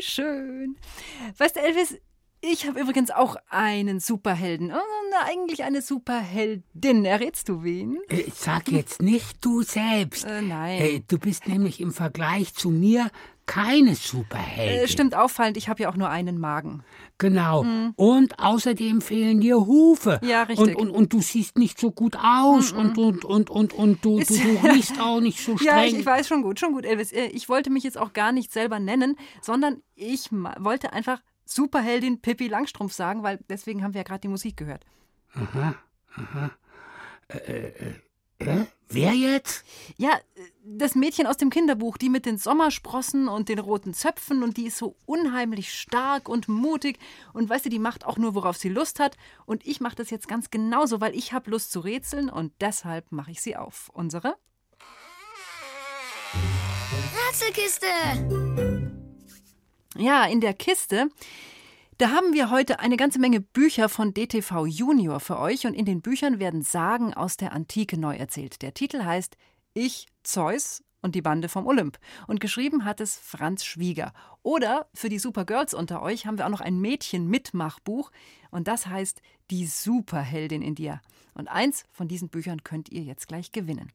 schön. 0.00 0.76
Weißt 1.36 1.56
du, 1.56 1.60
Elvis, 1.60 1.96
Ich 2.40 2.66
habe 2.68 2.80
übrigens 2.80 3.10
auch 3.10 3.36
einen 3.48 3.98
Superhelden. 3.98 4.72
Oh, 4.72 4.97
na, 5.20 5.26
eigentlich 5.30 5.64
eine 5.64 5.82
Superheldin. 5.82 7.04
Errätst 7.04 7.48
du 7.48 7.62
wen? 7.62 7.98
Äh, 8.08 8.24
sag 8.34 8.68
jetzt 8.68 9.02
nicht 9.02 9.44
du 9.44 9.62
selbst. 9.62 10.24
Äh, 10.24 10.42
nein. 10.42 10.80
Äh, 10.80 11.00
du 11.06 11.18
bist 11.18 11.48
nämlich 11.48 11.80
im 11.80 11.92
Vergleich 11.92 12.54
zu 12.54 12.70
mir 12.70 13.10
keine 13.46 13.94
Superheldin. 13.94 14.84
Äh, 14.84 14.88
stimmt 14.88 15.14
auffallend, 15.14 15.56
ich 15.56 15.68
habe 15.68 15.82
ja 15.82 15.88
auch 15.90 15.96
nur 15.96 16.10
einen 16.10 16.38
Magen. 16.38 16.82
Genau. 17.16 17.64
Und 17.96 18.38
außerdem 18.38 19.00
fehlen 19.00 19.40
dir 19.40 19.56
Hufe. 19.66 20.20
Ja, 20.22 20.42
richtig. 20.42 20.76
Und, 20.76 20.76
und, 20.76 20.90
und 20.90 21.12
du 21.12 21.20
siehst 21.22 21.56
nicht 21.56 21.80
so 21.80 21.90
gut 21.90 22.16
aus 22.22 22.72
und, 22.72 22.98
und, 22.98 23.24
und, 23.24 23.50
und, 23.50 23.72
und 23.72 24.04
du, 24.04 24.20
du, 24.20 24.24
du 24.24 24.68
riechst 24.68 25.00
auch 25.00 25.20
nicht 25.20 25.42
so 25.42 25.56
streng. 25.56 25.66
Ja, 25.66 25.84
ich, 25.84 25.98
ich 25.98 26.06
weiß 26.06 26.28
schon 26.28 26.42
gut, 26.42 26.60
schon 26.60 26.72
gut, 26.72 26.84
Elvis. 26.84 27.10
Äh, 27.10 27.28
Ich 27.28 27.48
wollte 27.48 27.70
mich 27.70 27.84
jetzt 27.84 27.96
auch 27.98 28.12
gar 28.12 28.32
nicht 28.32 28.52
selber 28.52 28.78
nennen, 28.78 29.16
sondern 29.40 29.82
ich 29.94 30.28
wollte 30.30 30.92
einfach 30.92 31.20
Superheldin 31.46 32.20
Pippi 32.20 32.48
Langstrumpf 32.48 32.92
sagen, 32.92 33.22
weil 33.22 33.40
deswegen 33.48 33.82
haben 33.82 33.94
wir 33.94 34.00
ja 34.00 34.04
gerade 34.04 34.20
die 34.20 34.28
Musik 34.28 34.58
gehört. 34.58 34.84
Hä? 35.34 35.74
Wer 38.90 39.12
jetzt? 39.12 39.64
Ja, 39.96 40.12
äh, 40.12 40.20
das 40.64 40.94
Mädchen 40.94 41.26
aus 41.26 41.36
dem 41.36 41.50
Kinderbuch, 41.50 41.98
die 41.98 42.08
mit 42.08 42.24
den 42.24 42.38
Sommersprossen 42.38 43.28
und 43.28 43.48
den 43.48 43.58
roten 43.58 43.92
Zöpfen 43.92 44.42
und 44.42 44.56
die 44.56 44.66
ist 44.66 44.78
so 44.78 44.96
unheimlich 45.06 45.74
stark 45.74 46.28
und 46.28 46.48
mutig 46.48 46.98
und 47.34 47.50
weißt 47.50 47.66
du, 47.66 47.68
die 47.68 47.78
macht 47.78 48.06
auch 48.06 48.16
nur, 48.16 48.34
worauf 48.34 48.56
sie 48.56 48.70
Lust 48.70 49.00
hat 49.00 49.16
und 49.44 49.66
ich 49.66 49.80
mache 49.80 49.96
das 49.96 50.10
jetzt 50.10 50.28
ganz 50.28 50.50
genauso, 50.50 51.00
weil 51.00 51.14
ich 51.14 51.32
habe 51.32 51.50
Lust 51.50 51.72
zu 51.72 51.80
rätseln 51.80 52.30
und 52.30 52.52
deshalb 52.60 53.12
mache 53.12 53.32
ich 53.32 53.42
sie 53.42 53.56
auf. 53.56 53.90
Unsere? 53.92 54.36
Rätselkiste. 57.26 57.86
Ja, 59.96 60.24
in 60.24 60.40
der 60.40 60.54
Kiste. 60.54 61.10
Da 61.98 62.10
haben 62.10 62.32
wir 62.32 62.50
heute 62.50 62.78
eine 62.78 62.96
ganze 62.96 63.18
Menge 63.18 63.40
Bücher 63.40 63.88
von 63.88 64.14
DTV 64.14 64.66
Junior 64.66 65.18
für 65.18 65.36
euch 65.40 65.66
und 65.66 65.74
in 65.74 65.84
den 65.84 66.00
Büchern 66.00 66.38
werden 66.38 66.62
Sagen 66.62 67.12
aus 67.12 67.36
der 67.36 67.52
Antike 67.52 67.98
neu 67.98 68.14
erzählt. 68.14 68.62
Der 68.62 68.72
Titel 68.72 69.02
heißt 69.02 69.36
Ich, 69.74 70.06
Zeus 70.22 70.84
und 71.02 71.16
die 71.16 71.22
Bande 71.22 71.48
vom 71.48 71.66
Olymp 71.66 71.98
und 72.28 72.38
geschrieben 72.38 72.84
hat 72.84 73.00
es 73.00 73.16
Franz 73.16 73.64
Schwieger. 73.64 74.12
Oder 74.44 74.86
für 74.94 75.08
die 75.08 75.18
Supergirls 75.18 75.74
unter 75.74 76.00
euch 76.00 76.24
haben 76.24 76.38
wir 76.38 76.46
auch 76.46 76.50
noch 76.50 76.60
ein 76.60 76.78
Mädchen-Mitmachbuch 76.80 78.12
und 78.52 78.68
das 78.68 78.86
heißt 78.86 79.20
Die 79.50 79.66
Superheldin 79.66 80.62
in 80.62 80.76
dir. 80.76 81.00
Und 81.34 81.48
eins 81.48 81.84
von 81.90 82.06
diesen 82.06 82.28
Büchern 82.28 82.62
könnt 82.62 82.92
ihr 82.92 83.02
jetzt 83.02 83.26
gleich 83.26 83.50
gewinnen. 83.50 83.90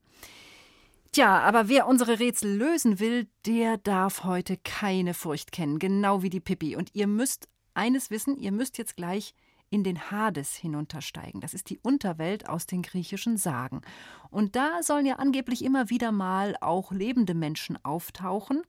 Tja, 1.12 1.38
aber 1.40 1.68
wer 1.68 1.86
unsere 1.86 2.18
Rätsel 2.18 2.54
lösen 2.54 3.00
will, 3.00 3.28
der 3.46 3.78
darf 3.78 4.24
heute 4.24 4.58
keine 4.58 5.14
Furcht 5.14 5.52
kennen, 5.52 5.78
genau 5.78 6.22
wie 6.22 6.28
die 6.28 6.40
Pippi. 6.40 6.76
Und 6.76 6.94
ihr 6.94 7.06
müsst 7.06 7.48
eines 7.74 8.10
wissen, 8.10 8.36
ihr 8.36 8.52
müsst 8.52 8.78
jetzt 8.78 8.96
gleich 8.96 9.34
in 9.70 9.82
den 9.82 10.10
Hades 10.10 10.54
hinuntersteigen. 10.54 11.40
Das 11.40 11.54
ist 11.54 11.68
die 11.70 11.78
Unterwelt 11.78 12.48
aus 12.48 12.66
den 12.66 12.82
griechischen 12.82 13.36
Sagen. 13.36 13.82
Und 14.30 14.56
da 14.56 14.82
sollen 14.82 15.06
ja 15.06 15.16
angeblich 15.16 15.64
immer 15.64 15.90
wieder 15.90 16.12
mal 16.12 16.56
auch 16.60 16.92
lebende 16.92 17.34
Menschen 17.34 17.82
auftauchen. 17.84 18.62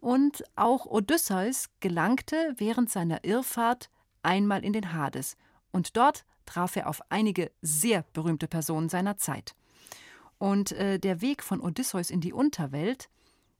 Und 0.00 0.42
auch 0.56 0.86
Odysseus 0.86 1.68
gelangte 1.78 2.54
während 2.56 2.90
seiner 2.90 3.24
Irrfahrt 3.24 3.88
einmal 4.22 4.64
in 4.64 4.72
den 4.72 4.92
Hades. 4.92 5.36
Und 5.70 5.96
dort 5.96 6.24
traf 6.44 6.74
er 6.74 6.88
auf 6.88 7.00
einige 7.08 7.52
sehr 7.62 8.04
berühmte 8.12 8.48
Personen 8.48 8.88
seiner 8.88 9.16
Zeit. 9.16 9.54
Und 10.38 10.72
äh, 10.72 10.98
der 10.98 11.20
Weg 11.20 11.44
von 11.44 11.60
Odysseus 11.60 12.10
in 12.10 12.20
die 12.20 12.32
Unterwelt, 12.32 13.08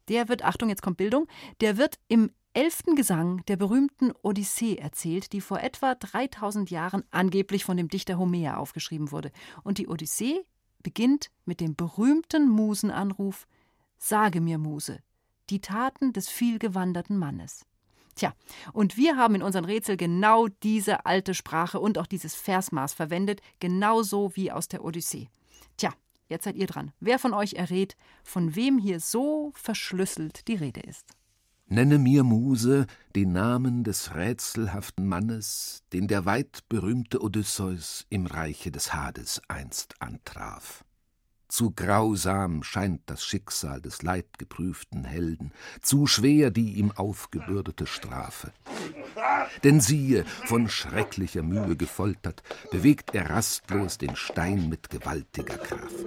der 0.08 0.28
wird, 0.28 0.44
Achtung, 0.44 0.68
jetzt 0.68 0.82
kommt 0.82 0.96
Bildung, 0.96 1.28
der 1.60 1.76
wird 1.76 2.00
im 2.08 2.32
elften 2.54 2.96
Gesang 2.96 3.44
der 3.46 3.56
berühmten 3.56 4.12
Odyssee 4.22 4.76
erzählt, 4.76 5.32
die 5.32 5.40
vor 5.40 5.60
etwa 5.60 5.94
3000 5.94 6.70
Jahren 6.70 7.04
angeblich 7.10 7.64
von 7.64 7.76
dem 7.76 7.88
Dichter 7.88 8.18
Homer 8.18 8.58
aufgeschrieben 8.58 9.10
wurde. 9.10 9.32
Und 9.62 9.78
die 9.78 9.88
Odyssee 9.88 10.44
beginnt 10.82 11.30
mit 11.44 11.60
dem 11.60 11.74
berühmten 11.74 12.48
Musenanruf: 12.48 13.46
Sage 13.98 14.40
mir, 14.40 14.58
Muse, 14.58 14.98
die 15.50 15.60
Taten 15.60 16.12
des 16.12 16.28
vielgewanderten 16.28 17.16
Mannes. 17.16 17.64
Tja, 18.14 18.34
und 18.74 18.98
wir 18.98 19.16
haben 19.16 19.36
in 19.36 19.42
unserem 19.42 19.64
Rätsel 19.64 19.96
genau 19.96 20.48
diese 20.48 21.06
alte 21.06 21.32
Sprache 21.32 21.80
und 21.80 21.96
auch 21.96 22.06
dieses 22.06 22.34
Versmaß 22.34 22.92
verwendet, 22.92 23.40
genauso 23.58 24.36
wie 24.36 24.52
aus 24.52 24.68
der 24.68 24.84
Odyssee. 24.84 25.28
Tja, 25.78 25.94
jetzt 26.28 26.44
seid 26.44 26.56
ihr 26.56 26.66
dran. 26.66 26.92
Wer 27.00 27.18
von 27.18 27.32
euch 27.32 27.54
errät, 27.54 27.96
von 28.22 28.54
wem 28.54 28.76
hier 28.76 29.00
so 29.00 29.52
verschlüsselt 29.54 30.46
die 30.48 30.56
Rede 30.56 30.80
ist? 30.80 31.16
Nenne 31.66 31.98
mir, 31.98 32.22
Muse, 32.22 32.86
den 33.16 33.32
Namen 33.32 33.82
des 33.82 34.14
rätselhaften 34.14 35.06
Mannes, 35.06 35.82
den 35.92 36.06
der 36.06 36.26
weit 36.26 36.68
berühmte 36.68 37.22
Odysseus 37.22 38.06
im 38.10 38.26
Reiche 38.26 38.70
des 38.70 38.92
Hades 38.92 39.40
einst 39.48 39.94
antraf. 40.00 40.84
Zu 41.52 41.70
grausam 41.70 42.62
scheint 42.62 43.02
das 43.04 43.26
Schicksal 43.26 43.82
des 43.82 44.00
leidgeprüften 44.00 45.04
Helden, 45.04 45.52
zu 45.82 46.06
schwer 46.06 46.50
die 46.50 46.74
ihm 46.74 46.92
aufgebürdete 46.92 47.86
Strafe. 47.86 48.52
Denn 49.62 49.78
siehe, 49.78 50.24
von 50.46 50.70
schrecklicher 50.70 51.42
Mühe 51.42 51.76
gefoltert, 51.76 52.42
bewegt 52.70 53.14
er 53.14 53.28
rastlos 53.28 53.98
den 53.98 54.16
Stein 54.16 54.70
mit 54.70 54.88
gewaltiger 54.88 55.58
Kraft. 55.58 56.06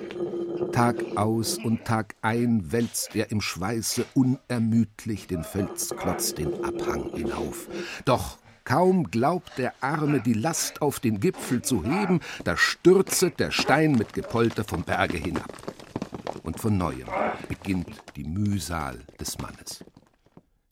Tag 0.71 1.17
aus 1.17 1.57
und 1.57 1.85
Tag 1.85 2.15
ein 2.21 2.71
wälzt 2.71 3.15
er 3.15 3.31
im 3.31 3.41
Schweiße 3.41 4.05
unermüdlich 4.13 5.27
den 5.27 5.43
Felsklotz 5.43 6.33
den 6.33 6.63
Abhang 6.63 7.11
hinauf. 7.13 7.67
Doch 8.05 8.37
kaum 8.63 9.11
glaubt 9.11 9.57
der 9.57 9.73
Arme 9.81 10.21
die 10.21 10.33
Last 10.33 10.81
auf 10.81 10.99
den 10.99 11.19
Gipfel 11.19 11.61
zu 11.61 11.83
heben, 11.83 12.19
da 12.43 12.57
stürzet 12.57 13.39
der 13.39 13.51
Stein 13.51 13.93
mit 13.93 14.13
Gepolter 14.13 14.63
vom 14.63 14.83
Berge 14.83 15.17
hinab. 15.17 15.51
Und 16.43 16.59
von 16.59 16.77
neuem 16.77 17.07
beginnt 17.47 18.03
die 18.15 18.23
Mühsal 18.23 18.99
des 19.19 19.37
Mannes. 19.39 19.83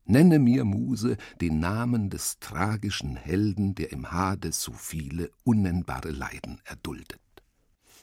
Nenne 0.06 0.38
mir, 0.38 0.66
Muse, 0.66 1.18
den 1.40 1.60
Namen 1.60 2.10
des 2.10 2.40
tragischen 2.40 3.16
Helden, 3.16 3.74
der 3.74 3.92
im 3.92 4.12
Hades 4.12 4.62
so 4.62 4.74
viele 4.74 5.32
unnennbare 5.44 6.12
Leiden 6.12 6.62
erduldet. 6.66 7.20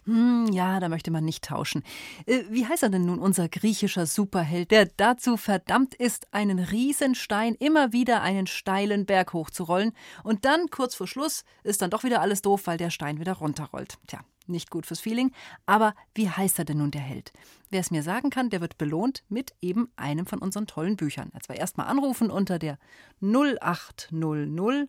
Hm, 0.06 0.48
ja, 0.52 0.80
da 0.80 0.88
möchte 0.88 1.10
man 1.10 1.24
nicht 1.24 1.44
tauschen. 1.44 1.82
Äh, 2.26 2.44
wie 2.48 2.66
heißt 2.66 2.82
er 2.82 2.88
denn 2.88 3.04
nun, 3.04 3.18
unser 3.18 3.48
griechischer 3.48 4.06
Superheld, 4.06 4.70
der 4.70 4.86
dazu 4.86 5.36
verdammt 5.36 5.94
ist, 5.94 6.28
einen 6.32 6.58
Riesenstein 6.58 7.54
immer 7.54 7.92
wieder 7.92 8.22
einen 8.22 8.46
steilen 8.46 9.04
Berg 9.06 9.32
hochzurollen 9.32 9.92
und 10.24 10.44
dann, 10.44 10.68
kurz 10.70 10.94
vor 10.94 11.06
Schluss, 11.06 11.44
ist 11.64 11.82
dann 11.82 11.90
doch 11.90 12.02
wieder 12.02 12.20
alles 12.20 12.42
doof, 12.42 12.62
weil 12.64 12.78
der 12.78 12.90
Stein 12.90 13.20
wieder 13.20 13.34
runterrollt. 13.34 13.98
Tja, 14.06 14.20
nicht 14.46 14.70
gut 14.70 14.86
fürs 14.86 15.00
Feeling. 15.00 15.32
Aber 15.66 15.94
wie 16.14 16.28
heißt 16.28 16.58
er 16.58 16.64
denn 16.64 16.78
nun, 16.78 16.90
der 16.90 17.02
Held? 17.02 17.32
Wer 17.68 17.80
es 17.80 17.90
mir 17.90 18.02
sagen 18.02 18.30
kann, 18.30 18.50
der 18.50 18.60
wird 18.60 18.78
belohnt 18.78 19.22
mit 19.28 19.54
eben 19.60 19.92
einem 19.96 20.26
von 20.26 20.40
unseren 20.40 20.66
tollen 20.66 20.96
Büchern. 20.96 21.30
Also 21.34 21.52
erstmal 21.52 21.86
anrufen 21.86 22.30
unter 22.30 22.58
der 22.58 22.78
0800 23.20 24.88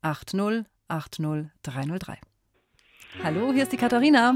80 0.00 0.64
80 0.88 1.50
303. 1.62 2.18
Hallo, 3.22 3.52
hier 3.52 3.62
ist 3.64 3.72
die 3.72 3.76
Katharina. 3.76 4.34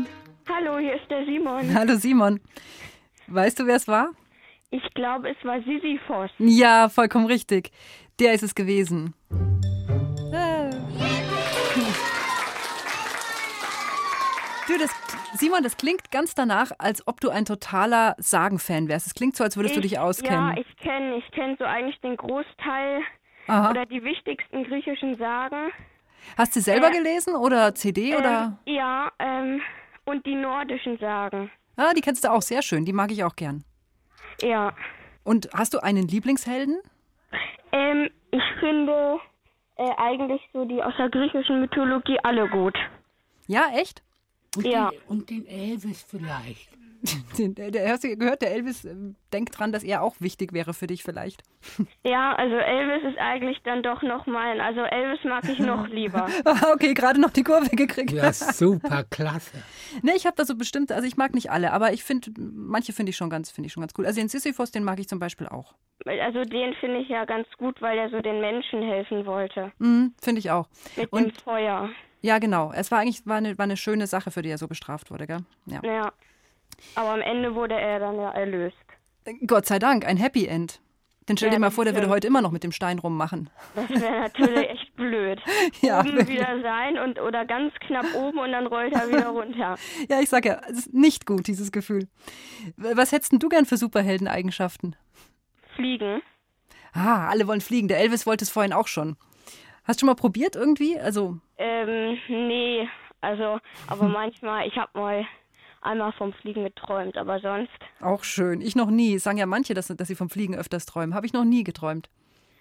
Hallo, 0.49 0.79
hier 0.79 0.95
ist 0.95 1.09
der 1.11 1.25
Simon. 1.25 1.75
Hallo 1.75 1.95
Simon. 1.97 2.41
Weißt 3.29 3.59
du, 3.61 3.67
wer 3.67 3.77
es 3.77 3.87
war? 3.87 4.11
Ich 4.71 4.83
glaube, 4.95 5.31
es 5.31 5.37
war 5.45 5.61
Sisyphos. 5.63 6.31
Ja, 6.39 6.89
vollkommen 6.89 7.27
richtig. 7.27 7.71
Der 8.19 8.33
ist 8.33 8.43
es 8.43 8.55
gewesen. 8.55 9.15
Ah. 10.35 10.71
Du, 14.67 14.79
das, 14.79 14.91
Simon, 15.35 15.63
das 15.63 15.77
klingt 15.77 16.11
ganz 16.11 16.35
danach, 16.35 16.73
als 16.79 17.07
ob 17.07 17.21
du 17.21 17.29
ein 17.31 17.45
totaler 17.45 18.15
Sagen-Fan 18.19 18.89
wärst. 18.89 19.07
Es 19.09 19.15
klingt 19.15 19.37
so, 19.37 19.45
als 19.45 19.57
würdest 19.57 19.77
du 19.77 19.81
Ich- 19.81 19.91
dich 19.91 19.99
auskennen. 19.99 20.55
Ja, 20.57 20.61
ich 20.61 20.77
kenne 20.79 21.17
ich 21.17 21.31
kenn 21.33 21.57
so 21.59 21.65
eigentlich 21.65 22.01
den 22.01 22.17
Großteil 22.17 23.03
Aha. 23.49 23.71
oder 23.71 23.87
die 23.87 24.03
wichtigsten 24.03 24.65
griechischen 24.65 25.17
Sagen. 25.19 25.71
Hast 26.37 26.57
du 26.57 26.61
selber 26.61 26.89
äh, 26.89 26.93
gelesen 26.93 27.35
oder 27.37 27.75
CD 27.75 28.17
oder? 28.17 28.59
Ähm, 28.67 28.75
ja, 28.75 29.11
ähm, 29.19 29.61
und 30.05 30.25
die 30.27 30.35
nordischen 30.35 30.99
Sagen. 30.99 31.51
Ah, 31.77 31.93
die 31.95 32.01
kennst 32.01 32.25
du 32.25 32.31
auch 32.31 32.43
sehr 32.43 32.63
schön. 32.63 32.85
Die 32.85 32.93
mag 32.93 33.11
ich 33.11 33.25
auch 33.25 33.37
gern. 33.37 33.65
Ja. 34.41 34.73
Und 35.25 35.49
hast 35.55 35.75
du 35.75 35.79
einen 35.83 36.09
Lieblingshelden? 36.09 36.81
Ähm, 37.73 38.11
ich 38.31 38.43
finde 38.61 39.19
äh, 39.77 39.91
eigentlich 39.97 40.43
so 40.53 40.65
die 40.65 40.83
aus 40.83 40.95
der 40.99 41.09
griechischen 41.09 41.61
Mythologie 41.61 42.19
alle 42.23 42.49
gut. 42.49 42.77
Ja, 43.47 43.67
echt? 43.75 44.03
Und, 44.57 44.67
Ja. 44.67 44.91
den, 44.91 45.01
und 45.09 45.31
den 45.31 45.47
Elvis 45.47 46.03
vielleicht. 46.03 46.69
Der, 47.39 47.71
der, 47.71 47.89
hast 47.91 48.05
du 48.05 48.17
gehört, 48.17 48.43
der 48.43 48.53
Elvis 48.53 48.85
äh, 48.85 48.95
denkt 49.33 49.59
dran, 49.59 49.73
dass 49.73 49.83
er 49.83 50.03
auch 50.03 50.15
wichtig 50.21 50.53
wäre 50.53 50.73
für 50.75 50.87
dich 50.87 51.03
vielleicht. 51.03 51.43
Ja, 52.05 52.35
also 52.35 52.57
Elvis 52.57 53.11
ist 53.13 53.19
eigentlich 53.19 53.59
dann 53.65 53.83
doch 53.83 54.03
noch 54.03 54.27
mein. 54.27 54.61
Also 54.61 54.81
Elvis 54.81 55.25
mag 55.25 55.49
ich 55.49 55.59
noch 55.59 55.87
lieber. 55.89 56.29
okay, 56.73 56.95
gerade 56.95 57.21
noch 57.21 57.31
die 57.31 57.43
Kurve 57.43 57.69
gekriegt. 57.75 58.11
Ja, 58.13 58.33
super, 58.33 59.05
klasse. 59.05 59.63
Ne, 60.03 60.13
ich 60.17 60.27
habe 60.27 60.37
da 60.37 60.45
so 60.45 60.57
bestimmte, 60.57 60.95
also 60.95 61.07
ich 61.07 61.17
mag 61.17 61.35
nicht 61.35 61.51
alle, 61.51 61.73
aber 61.73 61.93
ich 61.93 62.05
finde, 62.05 62.31
manche 62.39 62.93
finde 62.93 63.11
ich 63.11 63.17
schon 63.17 63.31
ganz, 63.31 63.51
finde 63.51 63.67
ich 63.69 63.73
schon 63.73 63.81
ganz 63.83 63.95
cool. 63.99 64.05
Also 64.07 64.21
den 64.21 64.29
Sisyphus, 64.29 64.71
den 64.73 64.85
mag 64.85 64.99
ich 64.99 65.09
zum 65.09 65.19
Beispiel 65.19 65.47
auch. 65.49 65.75
Also 66.05 66.43
den 66.45 66.75
finde 66.75 66.99
ich 66.99 67.09
ja 67.09 67.25
ganz 67.25 67.47
gut, 67.59 67.81
weil 67.81 67.97
er 67.99 68.11
so 68.11 68.21
den 68.21 68.41
Menschen 68.41 68.83
helfen 68.83 69.25
wollte. 69.27 69.73
Mhm, 69.79 70.15
finde 70.21 70.41
ich 70.41 70.51
auch. 70.51 70.69
Mit 70.97 71.13
dem 71.13 71.25
Und 71.27 71.41
Feuer. 71.43 71.89
ja, 72.21 72.39
genau. 72.41 72.73
Es 72.75 72.91
war 72.91 72.99
eigentlich 72.99 73.25
war 73.27 73.37
eine, 73.37 73.57
war 73.59 73.65
eine 73.65 73.77
schöne 73.77 74.07
Sache, 74.09 74.31
für 74.33 74.43
die 74.43 74.51
er 74.51 74.59
so 74.59 74.67
bestraft 74.69 75.11
wurde, 75.11 75.27
gell? 75.27 75.41
Ja. 75.67 75.81
Ja. 75.85 76.13
Aber 76.95 77.11
am 77.11 77.21
Ende 77.21 77.55
wurde 77.55 77.75
er 77.75 77.99
dann 78.01 78.17
ja 78.17 78.31
erlöst. 78.31 78.77
Gott 79.47 79.67
sei 79.67 79.79
Dank, 79.79 80.07
ein 80.07 80.17
Happy 80.17 80.47
End. 80.47 80.81
Denn 81.29 81.37
stell 81.37 81.51
Ja, 81.51 81.55
dir 81.55 81.61
mal 81.61 81.71
vor, 81.71 81.85
der 81.85 81.95
würde 81.95 82.09
heute 82.09 82.27
immer 82.27 82.41
noch 82.43 82.51
mit 82.51 82.65
dem 82.65 82.73
Stein 82.73 82.99
rummachen. 82.99 83.49
Das 83.77 83.89
wäre 83.91 84.21
natürlich 84.23 84.69
echt 84.71 84.97
blöd. 84.97 85.41
Ja, 85.81 86.01
oben 86.01 86.17
wirklich. 86.17 86.41
wieder 86.41 86.61
sein 86.63 86.99
und 86.99 87.21
oder 87.21 87.45
ganz 87.45 87.73
knapp 87.87 88.07
oben 88.17 88.39
und 88.39 88.51
dann 88.51 88.67
rollt 88.67 88.93
er 88.93 89.07
wieder 89.09 89.29
runter. 89.29 89.77
Ja, 90.11 90.19
ich 90.21 90.29
sag 90.29 90.45
ja, 90.45 90.61
es 90.69 90.79
ist 90.79 90.93
nicht 90.95 91.25
gut, 91.25 91.47
dieses 91.47 91.71
Gefühl. 91.71 92.09
Was 92.77 93.13
hättest 93.13 93.31
denn 93.33 93.39
du 93.39 93.49
gern 93.49 93.65
für 93.67 93.77
Superheldeneigenschaften? 93.77 94.97
Fliegen. 95.77 96.23
Ah, 96.93 97.29
alle 97.29 97.47
wollen 97.47 97.61
fliegen. 97.61 97.87
Der 97.89 98.01
Elvis 98.01 98.27
wollte 98.27 98.45
es 98.45 98.51
vorhin 98.51 98.73
auch 98.73 98.89
schon. 98.89 99.17
Hast 99.85 100.01
du 100.01 100.07
schon 100.07 100.09
mal 100.09 100.15
probiert 100.21 100.57
irgendwie? 100.57 100.99
Also, 100.99 101.39
Ähm, 101.57 102.19
nee, 102.29 102.89
also, 103.21 103.61
aber 103.87 104.09
manchmal, 104.09 104.67
ich 104.67 104.77
habe 104.77 104.91
mal 104.99 105.25
einmal 105.83 106.13
vom 106.13 106.33
Fliegen 106.33 106.65
geträumt, 106.65 107.17
aber 107.17 107.41
sonst. 107.41 107.71
auch 108.01 108.25
schön. 108.25 108.61
Ich 108.61 108.77
noch 108.77 108.91
nie. 108.91 109.19
Sagen 109.19 109.39
ja 109.39 109.47
manche, 109.47 109.75
dass, 109.75 109.89
dass 109.89 110.09
sie 110.09 110.15
vom 110.15 110.31
Fliegen 110.31 110.55
öfters 110.55 110.87
träumen. 110.87 111.15
Habe 111.15 111.27
ich 111.27 111.33
noch 111.33 111.45
nie 111.45 111.65
geträumt. 111.65 112.09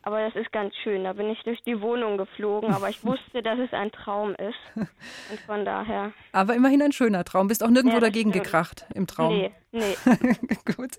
Aber 0.03 0.19
das 0.19 0.35
ist 0.35 0.51
ganz 0.51 0.73
schön. 0.83 1.03
Da 1.03 1.13
bin 1.13 1.29
ich 1.29 1.39
durch 1.43 1.61
die 1.61 1.79
Wohnung 1.79 2.17
geflogen, 2.17 2.73
aber 2.73 2.89
ich 2.89 3.05
wusste, 3.05 3.43
dass 3.43 3.59
es 3.59 3.71
ein 3.71 3.91
Traum 3.91 4.31
ist. 4.33 4.57
Und 4.75 5.39
von 5.45 5.63
daher. 5.63 6.11
Aber 6.31 6.55
immerhin 6.55 6.81
ein 6.81 6.91
schöner 6.91 7.23
Traum. 7.23 7.47
Bist 7.47 7.63
auch 7.63 7.69
nirgendwo 7.69 7.97
Ja, 7.97 8.01
dagegen 8.01 8.31
stimmt. 8.31 8.43
gekracht 8.45 8.85
im 8.95 9.05
Traum. 9.05 9.31
Nee, 9.37 9.51
nee. 9.71 9.95
Gut. 10.75 10.97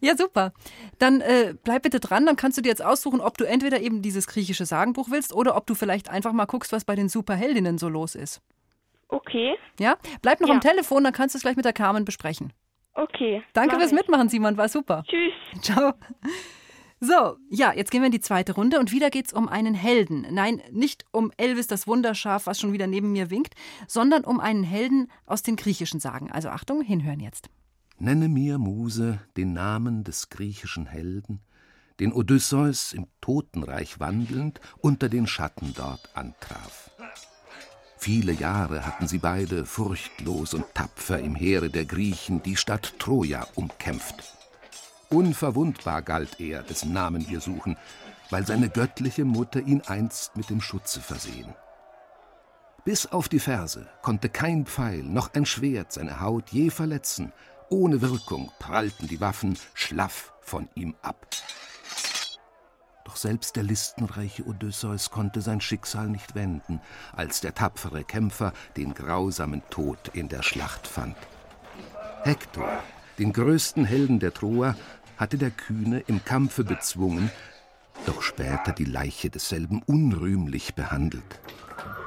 Ja, 0.00 0.16
super. 0.16 0.52
Dann 1.00 1.20
äh, 1.22 1.54
bleib 1.64 1.82
bitte 1.82 1.98
dran. 1.98 2.24
Dann 2.24 2.36
kannst 2.36 2.56
du 2.56 2.62
dir 2.62 2.68
jetzt 2.68 2.84
aussuchen, 2.84 3.20
ob 3.20 3.36
du 3.36 3.44
entweder 3.46 3.80
eben 3.80 4.00
dieses 4.00 4.28
griechische 4.28 4.64
Sagenbuch 4.64 5.08
willst 5.10 5.34
oder 5.34 5.56
ob 5.56 5.66
du 5.66 5.74
vielleicht 5.74 6.08
einfach 6.08 6.32
mal 6.32 6.46
guckst, 6.46 6.70
was 6.70 6.84
bei 6.84 6.94
den 6.94 7.08
Superheldinnen 7.08 7.78
so 7.78 7.88
los 7.88 8.14
ist. 8.14 8.40
Okay, 9.10 9.56
Ja? 9.78 9.96
Bleib 10.22 10.40
noch 10.40 10.48
Ja. 10.48 10.54
am 10.54 10.60
Telefon, 10.60 11.02
dann 11.04 11.12
kannst 11.12 11.34
du 11.34 11.38
es 11.38 11.42
gleich 11.42 11.56
mit 11.56 11.64
der 11.64 11.72
Carmen 11.72 12.04
besprechen. 12.04 12.52
okay. 12.94 13.42
Danke 13.52 13.76
fürs 13.76 13.90
ich. 13.92 13.96
Mitmachen, 13.96 14.28
Simon. 14.28 14.56
War 14.56 14.68
super. 14.68 15.04
Tschüss. 15.08 15.32
Ciao. 15.62 15.94
So, 17.02 17.36
ja, 17.48 17.72
jetzt 17.72 17.90
gehen 17.90 18.02
wir 18.02 18.06
in 18.06 18.12
die 18.12 18.20
zweite 18.20 18.52
Runde 18.54 18.78
und 18.78 18.92
wieder 18.92 19.08
geht's 19.08 19.32
um 19.32 19.48
einen 19.48 19.74
Helden. 19.74 20.26
Nein, 20.30 20.62
nicht 20.70 21.06
um 21.12 21.32
Elvis 21.38 21.66
das 21.66 21.86
Wunderschaf, 21.86 22.46
was 22.46 22.60
schon 22.60 22.74
wieder 22.74 22.86
neben 22.86 23.12
mir 23.12 23.30
winkt, 23.30 23.54
sondern 23.86 24.22
um 24.24 24.38
einen 24.38 24.64
Helden 24.64 25.10
aus 25.24 25.42
den 25.42 25.56
griechischen 25.56 25.98
Sagen. 25.98 26.30
Also 26.30 26.50
Achtung, 26.50 26.82
hinhören 26.82 27.20
jetzt. 27.20 27.48
Nenne 27.98 28.28
mir, 28.28 28.58
Muse, 28.58 29.18
den 29.38 29.54
Namen 29.54 30.04
des 30.04 30.28
griechischen 30.28 30.86
Helden, 30.86 31.40
den 32.00 32.12
Odysseus 32.12 32.92
im 32.92 33.06
Totenreich 33.22 33.98
wandelnd 33.98 34.60
unter 34.78 35.08
den 35.08 35.26
Schatten 35.26 35.72
dort 35.74 36.14
antraf. 36.14 36.89
Viele 38.02 38.32
Jahre 38.32 38.86
hatten 38.86 39.06
sie 39.06 39.18
beide 39.18 39.66
furchtlos 39.66 40.54
und 40.54 40.64
tapfer 40.74 41.18
im 41.18 41.34
Heere 41.34 41.68
der 41.68 41.84
Griechen 41.84 42.42
die 42.42 42.56
Stadt 42.56 42.94
Troja 42.98 43.46
umkämpft. 43.56 44.24
Unverwundbar 45.10 46.00
galt 46.00 46.40
er, 46.40 46.62
dessen 46.62 46.94
Namen 46.94 47.28
wir 47.28 47.40
suchen, 47.40 47.76
weil 48.30 48.46
seine 48.46 48.70
göttliche 48.70 49.26
Mutter 49.26 49.60
ihn 49.60 49.82
einst 49.82 50.34
mit 50.34 50.48
dem 50.48 50.62
Schutze 50.62 51.02
versehen. 51.02 51.54
Bis 52.86 53.04
auf 53.04 53.28
die 53.28 53.38
Ferse 53.38 53.86
konnte 54.00 54.30
kein 54.30 54.64
Pfeil 54.64 55.02
noch 55.02 55.34
ein 55.34 55.44
Schwert 55.44 55.92
seine 55.92 56.20
Haut 56.20 56.48
je 56.52 56.70
verletzen, 56.70 57.34
ohne 57.68 58.00
Wirkung 58.00 58.50
prallten 58.58 59.08
die 59.08 59.20
Waffen 59.20 59.58
schlaff 59.74 60.32
von 60.40 60.70
ihm 60.74 60.94
ab. 61.02 61.26
Doch 63.10 63.16
selbst 63.16 63.56
der 63.56 63.64
listenreiche 63.64 64.46
Odysseus 64.46 65.10
konnte 65.10 65.40
sein 65.40 65.60
Schicksal 65.60 66.08
nicht 66.08 66.36
wenden, 66.36 66.80
als 67.12 67.40
der 67.40 67.56
tapfere 67.56 68.04
Kämpfer 68.04 68.52
den 68.76 68.94
grausamen 68.94 69.62
Tod 69.68 70.12
in 70.12 70.28
der 70.28 70.44
Schlacht 70.44 70.86
fand. 70.86 71.16
Hektor, 72.22 72.70
den 73.18 73.32
größten 73.32 73.84
Helden 73.84 74.20
der 74.20 74.32
Troer, 74.32 74.76
hatte 75.16 75.38
der 75.38 75.50
Kühne 75.50 76.04
im 76.06 76.24
Kampfe 76.24 76.62
bezwungen, 76.62 77.32
doch 78.06 78.22
später 78.22 78.70
die 78.70 78.84
Leiche 78.84 79.28
desselben 79.28 79.82
unrühmlich 79.82 80.76
behandelt. 80.76 81.40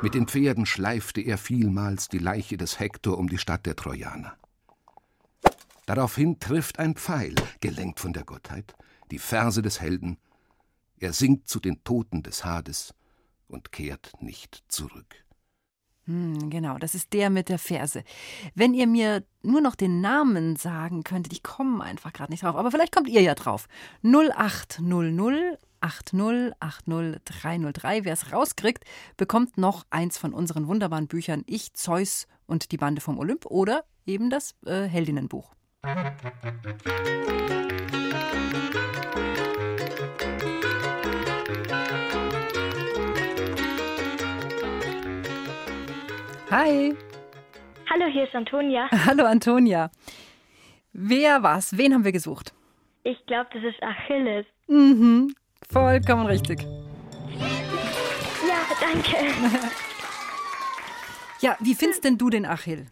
Mit 0.01 0.13
den 0.13 0.29
Pferden 0.29 0.65
schleifte 0.65 1.19
er 1.19 1.37
vielmals 1.37 2.07
die 2.07 2.19
Leiche 2.19 2.55
des 2.55 2.79
Hektor 2.79 3.17
um 3.17 3.27
die 3.27 3.39
Stadt 3.39 3.65
der 3.65 3.75
Trojaner. 3.75 4.37
Daraufhin 5.85 6.39
trifft 6.39 6.79
ein 6.79 6.95
Pfeil, 6.95 7.35
gelenkt 7.59 7.99
von 7.99 8.13
der 8.13 8.23
Gottheit, 8.23 8.73
die 9.11 9.19
Verse 9.19 9.61
des 9.61 9.81
Helden. 9.81 10.17
Er 11.03 11.11
sinkt 11.11 11.49
zu 11.49 11.59
den 11.59 11.83
Toten 11.83 12.23
des 12.23 12.45
Hades 12.45 12.93
und 13.49 13.73
kehrt 13.73 14.13
nicht 14.21 14.63
zurück. 14.69 15.25
Hm, 16.05 16.49
genau, 16.49 16.77
das 16.77 16.95
ist 16.95 17.11
der 17.11 17.29
mit 17.29 17.49
der 17.49 17.59
Verse. 17.59 18.05
Wenn 18.55 18.73
ihr 18.73 18.87
mir 18.87 19.25
nur 19.41 19.59
noch 19.59 19.75
den 19.75 19.99
Namen 19.99 20.55
sagen 20.55 21.03
könntet, 21.03 21.33
ich 21.33 21.43
komme 21.43 21.83
einfach 21.83 22.13
gerade 22.13 22.31
nicht 22.31 22.43
drauf, 22.43 22.55
aber 22.55 22.71
vielleicht 22.71 22.95
kommt 22.95 23.09
ihr 23.09 23.21
ja 23.21 23.35
drauf. 23.35 23.67
0800 24.01 25.59
8080303. 25.81 28.05
Wer 28.05 28.13
es 28.13 28.31
rauskriegt, 28.31 28.85
bekommt 29.17 29.57
noch 29.57 29.85
eins 29.89 30.17
von 30.17 30.33
unseren 30.33 30.67
wunderbaren 30.67 31.07
Büchern 31.07 31.43
Ich, 31.47 31.73
Zeus 31.73 32.27
und 32.45 32.71
die 32.71 32.77
Bande 32.77 33.01
vom 33.01 33.19
Olymp 33.19 33.45
oder 33.47 33.83
eben 34.05 34.29
das 34.29 34.55
äh, 34.65 34.85
Heldinnenbuch. 34.85 35.53
Hi. 46.53 46.95
Hallo, 47.89 48.05
hier 48.13 48.25
ist 48.25 48.35
Antonia. 48.35 48.87
Hallo 49.07 49.25
Antonia. 49.25 49.89
Wer 50.91 51.41
war's? 51.41 51.75
Wen 51.79 51.95
haben 51.95 52.03
wir 52.03 52.11
gesucht? 52.11 52.53
Ich 53.03 53.25
glaube, 53.25 53.49
das 53.53 53.63
ist 53.63 53.81
Achilles. 53.81 54.45
Mhm, 54.67 55.33
vollkommen 55.71 56.27
richtig. 56.27 56.61
Ja, 58.47 58.59
danke. 58.79 59.15
Ja, 61.39 61.57
wie 61.59 61.73
findest 61.73 62.03
denn 62.03 62.19
du 62.19 62.29
den 62.29 62.45
Achill? 62.45 62.85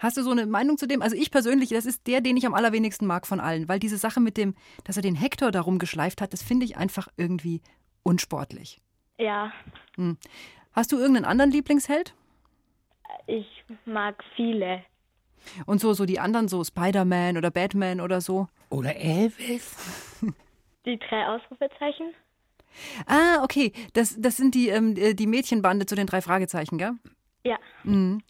Hast 0.00 0.16
du 0.16 0.22
so 0.22 0.32
eine 0.32 0.44
Meinung 0.46 0.76
zu 0.76 0.88
dem? 0.88 1.00
Also 1.00 1.14
ich 1.14 1.30
persönlich, 1.30 1.68
das 1.68 1.86
ist 1.86 2.08
der, 2.08 2.20
den 2.20 2.36
ich 2.36 2.44
am 2.44 2.54
allerwenigsten 2.54 3.06
mag 3.06 3.24
von 3.24 3.38
allen, 3.38 3.68
weil 3.68 3.78
diese 3.78 3.98
Sache 3.98 4.18
mit 4.18 4.36
dem, 4.36 4.56
dass 4.82 4.96
er 4.96 5.02
den 5.02 5.14
Hektor 5.14 5.52
darum 5.52 5.78
geschleift 5.78 6.20
hat, 6.20 6.32
das 6.32 6.42
finde 6.42 6.66
ich 6.66 6.76
einfach 6.76 7.06
irgendwie 7.16 7.62
unsportlich. 8.02 8.80
Ja, 9.16 9.52
Hm. 9.94 10.18
Hast 10.72 10.92
du 10.92 10.98
irgendeinen 10.98 11.24
anderen 11.24 11.52
Lieblingsheld? 11.52 12.14
Ich 13.26 13.46
mag 13.84 14.22
viele. 14.36 14.84
Und 15.66 15.80
so, 15.80 15.92
so 15.92 16.04
die 16.04 16.20
anderen, 16.20 16.48
so 16.48 16.62
Spider-Man 16.64 17.36
oder 17.36 17.50
Batman 17.50 18.00
oder 18.00 18.20
so? 18.20 18.48
Oder 18.68 18.96
Elvis? 18.96 19.76
Die 20.86 20.98
drei 20.98 21.26
Ausrufezeichen? 21.26 22.14
Ah, 23.06 23.42
okay. 23.42 23.72
Das, 23.92 24.16
das 24.18 24.36
sind 24.36 24.54
die, 24.54 24.68
ähm, 24.68 24.94
die 24.94 25.26
Mädchenbande 25.26 25.86
zu 25.86 25.94
den 25.94 26.06
drei 26.06 26.22
Fragezeichen, 26.22 26.78
gell? 26.78 26.92
Ja. 27.44 27.58
Mhm. 27.84 28.22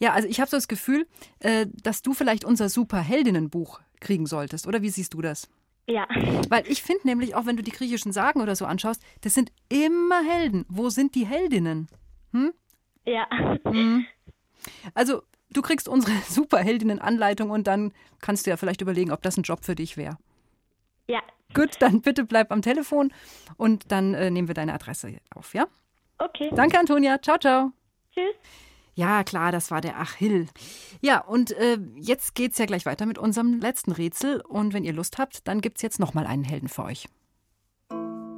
Ja, 0.00 0.12
also 0.12 0.28
ich 0.28 0.40
habe 0.40 0.48
so 0.48 0.56
das 0.56 0.68
Gefühl, 0.68 1.06
äh, 1.40 1.66
dass 1.82 2.02
du 2.02 2.14
vielleicht 2.14 2.44
unser 2.44 2.68
Superheldinnenbuch 2.68 3.80
kriegen 4.00 4.26
solltest, 4.26 4.66
oder 4.66 4.82
wie 4.82 4.88
siehst 4.90 5.14
du 5.14 5.20
das? 5.20 5.48
Ja. 5.86 6.06
Weil 6.48 6.66
ich 6.68 6.82
finde 6.82 7.06
nämlich, 7.06 7.34
auch 7.34 7.46
wenn 7.46 7.56
du 7.56 7.62
die 7.62 7.72
griechischen 7.72 8.12
Sagen 8.12 8.40
oder 8.40 8.54
so 8.56 8.66
anschaust, 8.66 9.02
das 9.22 9.34
sind 9.34 9.50
immer 9.68 10.22
Helden. 10.22 10.66
Wo 10.68 10.90
sind 10.90 11.14
die 11.14 11.26
Heldinnen? 11.26 11.88
Hm? 12.32 12.52
Ja. 13.06 13.26
Mhm. 13.64 14.06
Also, 14.94 15.22
du 15.50 15.62
kriegst 15.62 15.88
unsere 15.88 16.12
Superheldinnen-Anleitung 16.28 17.50
und 17.50 17.66
dann 17.66 17.92
kannst 18.20 18.46
du 18.46 18.50
ja 18.50 18.56
vielleicht 18.56 18.80
überlegen, 18.80 19.12
ob 19.12 19.22
das 19.22 19.36
ein 19.36 19.42
Job 19.42 19.64
für 19.64 19.74
dich 19.74 19.96
wäre. 19.96 20.18
Ja. 21.08 21.20
Gut, 21.54 21.76
dann 21.80 22.02
bitte 22.02 22.24
bleib 22.24 22.52
am 22.52 22.60
Telefon 22.60 23.12
und 23.56 23.90
dann 23.90 24.12
äh, 24.14 24.30
nehmen 24.30 24.48
wir 24.48 24.54
deine 24.54 24.74
Adresse 24.74 25.18
auf, 25.34 25.54
ja? 25.54 25.66
Okay. 26.18 26.50
Danke, 26.54 26.78
Antonia. 26.78 27.20
Ciao, 27.22 27.38
ciao. 27.38 27.72
Tschüss. 28.12 28.34
Ja, 28.94 29.22
klar, 29.22 29.52
das 29.52 29.70
war 29.70 29.80
der 29.80 30.00
Achill. 30.00 30.48
Ja, 31.00 31.20
und 31.20 31.52
äh, 31.52 31.78
jetzt 31.94 32.34
geht's 32.34 32.58
ja 32.58 32.66
gleich 32.66 32.84
weiter 32.84 33.06
mit 33.06 33.16
unserem 33.16 33.60
letzten 33.60 33.92
Rätsel. 33.92 34.40
Und 34.40 34.74
wenn 34.74 34.82
ihr 34.82 34.92
Lust 34.92 35.18
habt, 35.18 35.46
dann 35.46 35.60
gibt's 35.60 35.82
jetzt 35.82 36.00
nochmal 36.00 36.26
einen 36.26 36.42
Helden 36.42 36.68
für 36.68 36.82
euch. 36.82 37.08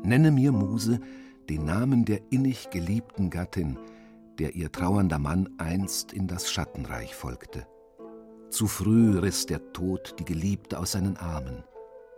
Nenne 0.02 0.30
mir, 0.30 0.52
Muse, 0.52 1.00
den 1.48 1.64
Namen 1.64 2.04
der 2.04 2.20
innig 2.30 2.68
geliebten 2.68 3.30
Gattin, 3.30 3.78
der 4.40 4.57
ihr 4.57 4.72
trauernder 4.72 5.18
Mann 5.18 5.50
einst 5.59 6.14
in 6.14 6.26
das 6.26 6.50
Schattenreich 6.50 7.14
folgte. 7.14 7.66
Zu 8.48 8.68
früh 8.68 9.18
riss 9.18 9.44
der 9.44 9.72
Tod 9.74 10.14
die 10.18 10.24
Geliebte 10.24 10.79
aus 10.79 10.92
seinen 10.92 11.18
Armen. 11.18 11.62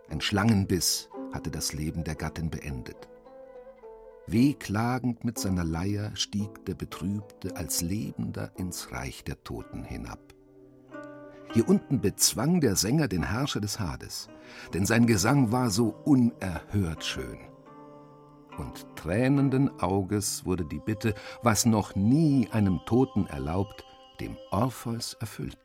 Ein 0.09 0.21
Schlangenbiss 0.21 1.11
hatte 1.33 1.51
das 1.51 1.73
Leben 1.73 2.05
der 2.05 2.15
Gattin 2.15 2.49
beendet. 2.49 3.09
Wehklagend 4.29 5.25
mit 5.25 5.37
seiner 5.37 5.65
Leier 5.65 6.15
stieg 6.15 6.65
der 6.67 6.75
Betrübte 6.75 7.57
als 7.57 7.83
Lebender 7.83 8.53
ins 8.57 8.93
Reich 8.93 9.25
der 9.25 9.43
Toten 9.43 9.83
hinab. 9.83 10.21
Hier 11.53 11.69
unten 11.69 12.01
bezwang 12.01 12.61
der 12.61 12.77
Sänger 12.77 13.09
den 13.09 13.25
Herrscher 13.25 13.61
des 13.61 13.81
Hades, 13.81 14.29
denn 14.73 14.87
sein 14.87 15.07
Gesang 15.07 15.51
war 15.51 15.71
so 15.71 15.89
unerhört 16.05 17.05
schön. 17.05 17.52
Und 18.59 18.87
tränenden 18.97 19.81
Auges 19.81 20.45
wurde 20.45 20.65
die 20.65 20.81
Bitte, 20.81 21.15
was 21.43 21.65
noch 21.65 21.95
nie 21.95 22.49
einem 22.53 22.81
Toten 22.87 23.27
erlaubt, 23.27 23.85
dem 24.21 24.37
Orpheus 24.51 25.15
erfüllt. 25.15 25.59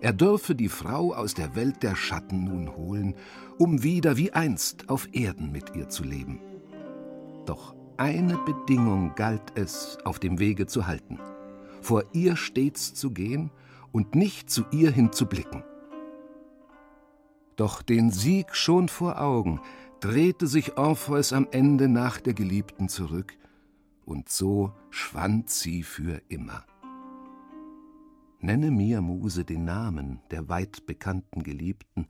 Er 0.00 0.12
dürfe 0.12 0.56
die 0.56 0.68
Frau 0.68 1.14
aus 1.14 1.34
der 1.34 1.54
Welt 1.54 1.82
der 1.84 1.94
Schatten 1.94 2.44
nun 2.44 2.74
holen, 2.74 3.14
um 3.58 3.84
wieder 3.84 4.16
wie 4.16 4.32
einst 4.32 4.88
auf 4.88 5.08
Erden 5.12 5.52
mit 5.52 5.76
ihr 5.76 5.88
zu 5.88 6.02
leben. 6.02 6.40
Doch 7.46 7.76
eine 7.98 8.36
Bedingung 8.38 9.14
galt 9.14 9.52
es, 9.54 9.98
auf 10.04 10.18
dem 10.18 10.40
Wege 10.40 10.66
zu 10.66 10.88
halten, 10.88 11.20
vor 11.80 12.02
ihr 12.12 12.34
stets 12.34 12.94
zu 12.94 13.12
gehen 13.12 13.52
und 13.92 14.16
nicht 14.16 14.50
zu 14.50 14.64
ihr 14.72 14.90
hinzublicken. 14.90 15.62
Doch 17.54 17.82
den 17.82 18.10
Sieg 18.10 18.56
schon 18.56 18.88
vor 18.88 19.20
Augen 19.20 19.60
drehte 20.02 20.48
sich 20.48 20.76
Orpheus 20.76 21.32
am 21.32 21.46
Ende 21.52 21.88
nach 21.88 22.20
der 22.20 22.34
Geliebten 22.34 22.88
zurück, 22.88 23.38
und 24.04 24.28
so 24.28 24.72
schwand 24.90 25.48
sie 25.48 25.84
für 25.84 26.20
immer. 26.28 26.66
Nenne 28.40 28.72
mir, 28.72 29.00
Muse, 29.00 29.44
den 29.44 29.64
Namen 29.64 30.18
der 30.32 30.48
weit 30.48 30.86
bekannten 30.86 31.44
Geliebten, 31.44 32.08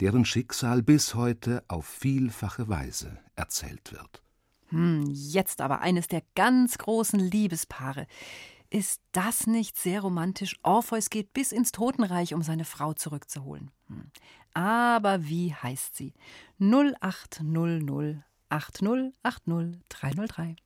deren 0.00 0.24
Schicksal 0.24 0.82
bis 0.82 1.14
heute 1.14 1.62
auf 1.68 1.84
vielfache 1.84 2.66
Weise 2.70 3.18
erzählt 3.36 3.92
wird. 3.92 4.22
Hm, 4.68 5.04
jetzt 5.10 5.60
aber 5.60 5.82
eines 5.82 6.08
der 6.08 6.22
ganz 6.34 6.78
großen 6.78 7.20
Liebespaare. 7.20 8.06
Ist 8.70 9.00
das 9.12 9.46
nicht 9.46 9.78
sehr 9.78 10.00
romantisch? 10.00 10.56
Orpheus 10.62 11.10
geht 11.10 11.32
bis 11.32 11.52
ins 11.52 11.72
Totenreich, 11.72 12.34
um 12.34 12.42
seine 12.42 12.64
Frau 12.64 12.92
zurückzuholen. 12.92 13.70
Hm. 13.86 14.10
Aber 14.52 15.24
wie 15.24 15.54
heißt 15.54 15.96
sie? 15.96 16.14
0800 16.58 18.24
8080 18.48 19.80
303. 19.88 20.56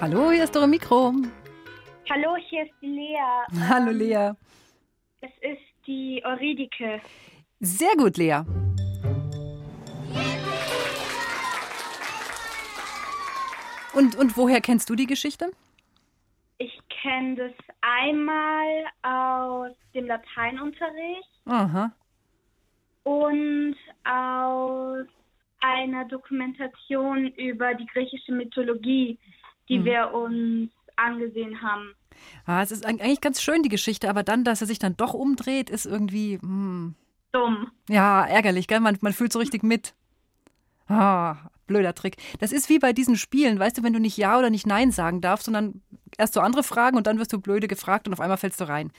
Hallo, 0.00 0.30
hier 0.30 0.44
ist 0.44 0.56
eure 0.56 0.68
Mikro. 0.68 1.14
Hallo, 2.10 2.36
hier 2.48 2.64
ist 2.64 2.74
die 2.80 2.86
Lea. 2.86 3.68
Hallo 3.68 3.90
Lea. 3.90 4.32
Es 5.20 5.30
ist 5.40 5.62
die 5.86 6.22
Euridike. 6.24 7.00
Sehr 7.60 7.94
gut, 7.96 8.16
Lea. 8.16 8.42
Und, 13.94 14.16
und 14.16 14.36
woher 14.36 14.60
kennst 14.60 14.90
du 14.90 14.94
die 14.96 15.06
Geschichte? 15.06 15.50
Ich 16.58 16.78
kenne 16.88 17.36
das 17.36 17.52
einmal 17.80 18.84
aus 19.02 19.76
dem 19.94 20.06
Lateinunterricht 20.06 21.28
Aha. 21.46 21.92
und 23.04 23.76
aus 24.04 25.06
einer 25.60 26.04
Dokumentation 26.06 27.28
über 27.36 27.74
die 27.74 27.86
griechische 27.86 28.32
Mythologie, 28.32 29.18
die 29.68 29.78
Mhm. 29.78 29.84
wir 29.84 30.12
uns 30.14 30.70
angesehen 30.96 31.60
haben. 31.62 31.94
Ah, 32.46 32.62
es 32.62 32.70
ist 32.70 32.86
eig- 32.86 33.00
eigentlich 33.00 33.20
ganz 33.20 33.42
schön, 33.42 33.62
die 33.62 33.68
Geschichte, 33.68 34.08
aber 34.08 34.22
dann, 34.22 34.44
dass 34.44 34.60
er 34.60 34.66
sich 34.66 34.78
dann 34.78 34.96
doch 34.96 35.14
umdreht, 35.14 35.70
ist 35.70 35.86
irgendwie. 35.86 36.38
Hm, 36.40 36.94
Dumm. 37.32 37.70
ja, 37.88 38.24
ärgerlich, 38.24 38.68
gell? 38.68 38.80
Man, 38.80 38.96
man 39.00 39.12
fühlt 39.12 39.32
so 39.32 39.38
richtig 39.40 39.62
mit. 39.62 39.94
Ah, 40.88 41.36
blöder 41.66 41.94
Trick. 41.94 42.16
Das 42.40 42.52
ist 42.52 42.68
wie 42.68 42.78
bei 42.78 42.92
diesen 42.92 43.16
Spielen, 43.16 43.58
weißt 43.58 43.78
du, 43.78 43.82
wenn 43.82 43.92
du 43.94 43.98
nicht 43.98 44.16
Ja 44.16 44.38
oder 44.38 44.50
nicht 44.50 44.66
Nein 44.66 44.90
sagen 44.92 45.20
darfst, 45.20 45.46
sondern 45.46 45.82
erst 46.18 46.34
so 46.34 46.40
andere 46.40 46.62
Fragen 46.62 46.96
und 46.96 47.06
dann 47.06 47.18
wirst 47.18 47.32
du 47.32 47.40
blöde 47.40 47.66
gefragt 47.68 48.06
und 48.06 48.12
auf 48.12 48.20
einmal 48.20 48.36
fällst 48.36 48.60
du 48.60 48.68
rein. 48.68 48.92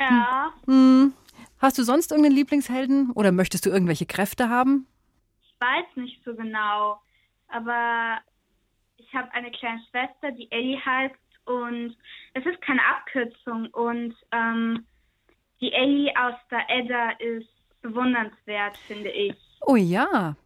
Ja, 0.00 0.52
Hm. 0.66 1.12
Hast 1.60 1.76
du 1.78 1.82
sonst 1.82 2.10
irgendeinen 2.12 2.36
Lieblingshelden 2.36 3.10
oder 3.12 3.32
möchtest 3.32 3.66
du 3.66 3.70
irgendwelche 3.70 4.06
Kräfte 4.06 4.48
haben? 4.48 4.86
ich 5.42 5.60
weiß 5.60 5.86
nicht 5.96 6.22
so 6.24 6.36
genau, 6.36 7.00
aber 7.48 8.18
ich 8.96 9.12
habe 9.12 9.32
eine 9.32 9.50
kleine 9.50 9.80
Schwester, 9.90 10.30
die 10.30 10.48
Ellie 10.52 10.78
heißt 10.84 11.16
und 11.48 11.96
es 12.34 12.44
ist 12.44 12.60
keine 12.62 12.80
Abkürzung 12.86 13.66
und 13.72 14.14
ähm, 14.32 14.86
die 15.60 15.72
Ellie 15.72 16.12
aus 16.16 16.34
der 16.50 16.68
Edda 16.68 17.10
ist 17.18 17.48
bewundernswert, 17.82 18.76
finde 18.86 19.10
ich. 19.10 19.36
Oh 19.62 19.76
ja. 19.76 20.36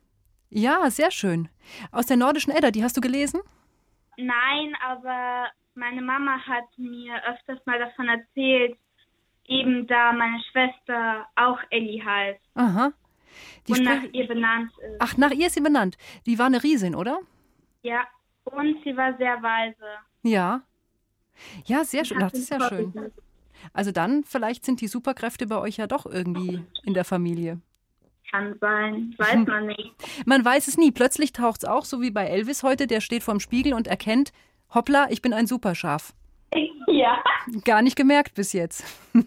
Ja, 0.48 0.90
sehr 0.90 1.10
schön. 1.10 1.48
Aus 1.90 2.06
der 2.06 2.16
nordischen 2.16 2.52
Edda, 2.52 2.70
die 2.70 2.84
hast 2.84 2.96
du 2.96 3.00
gelesen? 3.00 3.40
Nein, 4.16 4.74
aber 4.84 5.50
meine 5.74 6.02
Mama 6.02 6.38
hat 6.46 6.64
mir 6.76 7.14
öfters 7.26 7.58
mal 7.66 7.78
davon 7.78 8.08
erzählt, 8.08 8.76
eben 9.46 9.86
da 9.86 10.12
meine 10.12 10.40
Schwester 10.50 11.26
auch 11.36 11.58
Ellie 11.70 12.04
heißt 12.04 12.40
Aha. 12.54 12.92
Die 13.66 13.72
und 13.72 13.82
nach 13.84 14.02
ihr 14.12 14.28
benannt 14.28 14.70
ist. 14.78 14.96
Ach, 15.00 15.16
nach 15.16 15.30
ihr 15.30 15.46
ist 15.46 15.54
sie 15.54 15.60
benannt. 15.62 15.96
Die 16.26 16.38
war 16.38 16.46
eine 16.46 16.62
Riesin, 16.62 16.94
oder? 16.94 17.20
Ja, 17.82 18.06
und 18.44 18.76
sie 18.84 18.96
war 18.96 19.16
sehr 19.16 19.42
weise. 19.42 19.86
Ja. 20.22 20.62
Ja, 21.64 21.84
sehr 21.84 22.04
schön. 22.04 22.20
Das 22.20 22.34
ist 22.34 22.50
ja 22.50 22.68
schön. 22.68 22.92
Also 23.72 23.92
dann, 23.92 24.24
vielleicht 24.24 24.64
sind 24.64 24.80
die 24.80 24.88
Superkräfte 24.88 25.46
bei 25.46 25.58
euch 25.58 25.76
ja 25.76 25.86
doch 25.86 26.06
irgendwie 26.06 26.64
in 26.84 26.94
der 26.94 27.04
Familie. 27.04 27.60
Kann 28.30 28.56
sein, 28.60 29.14
weiß 29.18 29.46
man 29.46 29.66
nicht. 29.66 29.92
Man 30.24 30.44
weiß 30.44 30.68
es 30.68 30.78
nie. 30.78 30.90
Plötzlich 30.90 31.32
taucht 31.32 31.62
es 31.62 31.68
auch, 31.68 31.84
so 31.84 32.00
wie 32.00 32.10
bei 32.10 32.26
Elvis 32.26 32.62
heute, 32.62 32.86
der 32.86 33.00
steht 33.00 33.22
vorm 33.22 33.40
Spiegel 33.40 33.74
und 33.74 33.86
erkennt, 33.86 34.32
hoppla, 34.74 35.08
ich 35.10 35.22
bin 35.22 35.32
ein 35.32 35.46
Superschaf. 35.46 36.14
ja. 36.86 37.22
Gar 37.64 37.82
nicht 37.82 37.96
gemerkt 37.96 38.34
bis 38.34 38.52
jetzt. 38.52 38.84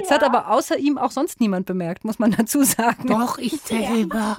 Es 0.00 0.08
hat 0.08 0.22
aber 0.22 0.50
außer 0.50 0.78
ihm 0.78 0.98
auch 0.98 1.10
sonst 1.10 1.40
niemand 1.40 1.66
bemerkt, 1.66 2.04
muss 2.04 2.20
man 2.20 2.30
dazu 2.30 2.62
sagen. 2.62 3.08
Doch, 3.08 3.38
ich 3.38 3.52
selber. 3.60 4.36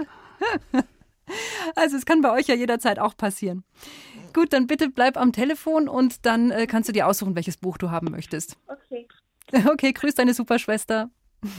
Also 1.76 1.98
es 1.98 2.06
kann 2.06 2.22
bei 2.22 2.32
euch 2.32 2.48
ja 2.48 2.56
jederzeit 2.56 3.00
auch 3.00 3.18
passieren. 3.18 3.66
Gut, 4.36 4.52
dann 4.52 4.68
bitte 4.68 4.90
bleib 4.90 5.16
am 5.16 5.32
Telefon 5.32 5.88
und 5.88 6.26
dann 6.26 6.52
äh, 6.52 6.68
kannst 6.68 6.90
du 6.90 6.94
dir 6.94 7.08
aussuchen, 7.08 7.36
welches 7.36 7.56
Buch 7.56 7.78
du 7.78 7.90
haben 7.90 8.12
möchtest. 8.12 8.58
Okay. 8.68 9.08
Okay, 9.72 9.94
grüß 9.94 10.16
deine 10.16 10.34
Superschwester. 10.34 11.10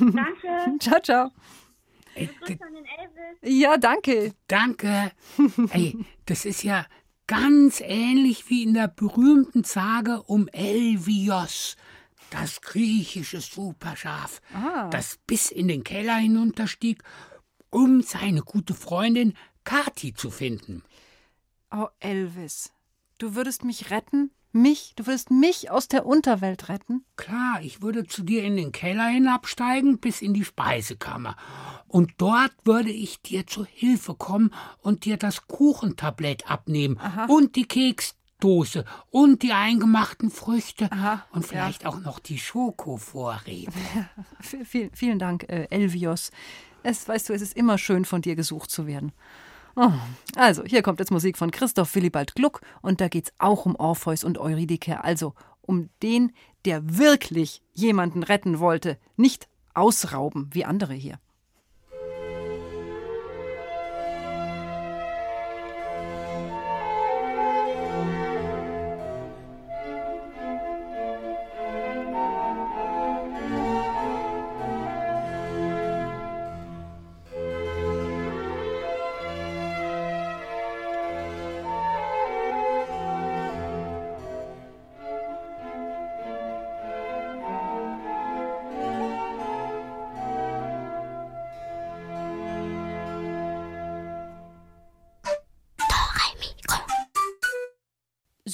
Danke. 0.01 0.79
Ciao, 0.81 1.01
ciao. 1.01 1.31
Ey, 2.17 2.27
Grüße 2.41 2.59
an 2.61 2.75
den 2.75 2.85
Elvis. 2.85 3.61
Ja, 3.63 3.77
danke. 3.79 4.33
danke. 4.49 5.13
Ey, 5.71 5.97
das 6.27 6.45
ist 6.45 6.65
ja 6.65 6.85
ganz 7.29 7.81
ähnlich 7.81 8.51
wie 8.51 8.65
in 8.65 8.75
der 8.75 8.89
berühmten 8.89 9.63
Sage 9.65 10.23
um 10.25 10.49
Elvios, 10.49 11.77
das 12.31 12.61
griechische 12.61 13.41
Superschaf, 13.41 14.41
Ah. 14.53 14.91
das 14.91 15.19
bis 15.27 15.51
in 15.53 15.69
den 15.69 15.85
Keller 15.85 16.17
hinunterstieg, 16.17 17.03
um 17.71 18.03
seine 18.03 18.43
gute 18.43 18.75
Freundin 18.75 19.35
Kati 19.65 20.13
zu 20.13 20.31
finden. 20.31 20.83
Oh, 21.79 21.89
Elvis, 22.01 22.73
du 23.19 23.35
würdest 23.35 23.63
mich 23.63 23.91
retten? 23.91 24.31
Mich? 24.51 24.95
Du 24.97 25.07
würdest 25.07 25.31
mich 25.31 25.71
aus 25.71 25.89
der 25.89 26.07
Unterwelt 26.07 26.71
retten? 26.71 27.05
Klar, 27.17 27.61
ich 27.61 27.83
würde 27.83 28.07
zu 28.07 28.23
dir 28.23 28.45
in 28.45 28.57
den 28.57 28.73
Keller 28.73 29.09
hinabsteigen 29.09 29.99
bis 29.99 30.23
in 30.23 30.33
die 30.33 30.47
Speisekammer. 30.47 31.37
Und 31.87 32.13
dort 32.17 32.55
würde 32.65 32.91
ich 32.91 33.21
dir 33.21 33.47
zu 33.47 33.67
Hilfe 33.67 34.15
kommen 34.15 34.55
und 34.79 35.05
dir 35.05 35.19
das 35.19 35.49
Kuchentablett 35.49 36.51
abnehmen 36.51 36.99
und 37.29 37.57
die 37.57 37.67
Keksdose 37.67 38.87
und 39.11 39.43
die 39.43 39.53
eingemachten 39.53 40.31
Früchte 40.31 40.91
Aha, 40.91 41.27
und 41.31 41.45
vielleicht 41.45 41.85
auch 41.85 42.01
noch 42.01 42.21
die 42.21 42.39
Schokovorräte. 42.39 43.73
Vielen 44.95 45.19
Dank, 45.19 45.43
äh, 45.51 45.67
Elvios. 45.69 46.31
Es, 46.83 47.07
weißt 47.07 47.29
du, 47.29 47.35
es 47.35 47.43
ist 47.43 47.55
immer 47.55 47.77
schön, 47.77 48.07
von 48.07 48.23
dir 48.23 48.35
gesucht 48.35 48.71
zu 48.71 48.87
werden. 48.87 49.13
Oh, 49.79 49.93
also, 50.37 50.65
hier 50.65 50.81
kommt 50.81 51.01
jetzt 51.01 51.11
Musik 51.11 51.37
von 51.37 51.51
Christoph 51.51 51.95
Willibald 51.95 52.35
Gluck 52.35 52.63
und 52.81 53.03
da 53.03 53.09
geht's 53.09 53.35
auch 53.37 53.67
um 53.67 53.77
Orpheus 53.77 54.25
und 54.25 54.39
Eurydike, 54.39 55.05
also 55.05 55.35
um 55.61 55.91
den, 56.03 56.33
der 56.65 56.97
wirklich 56.97 57.63
jemanden 57.75 58.23
retten 58.23 58.59
wollte, 58.59 58.99
nicht 59.17 59.49
ausrauben 59.75 60.49
wie 60.53 60.65
andere 60.65 60.95
hier. 60.95 61.19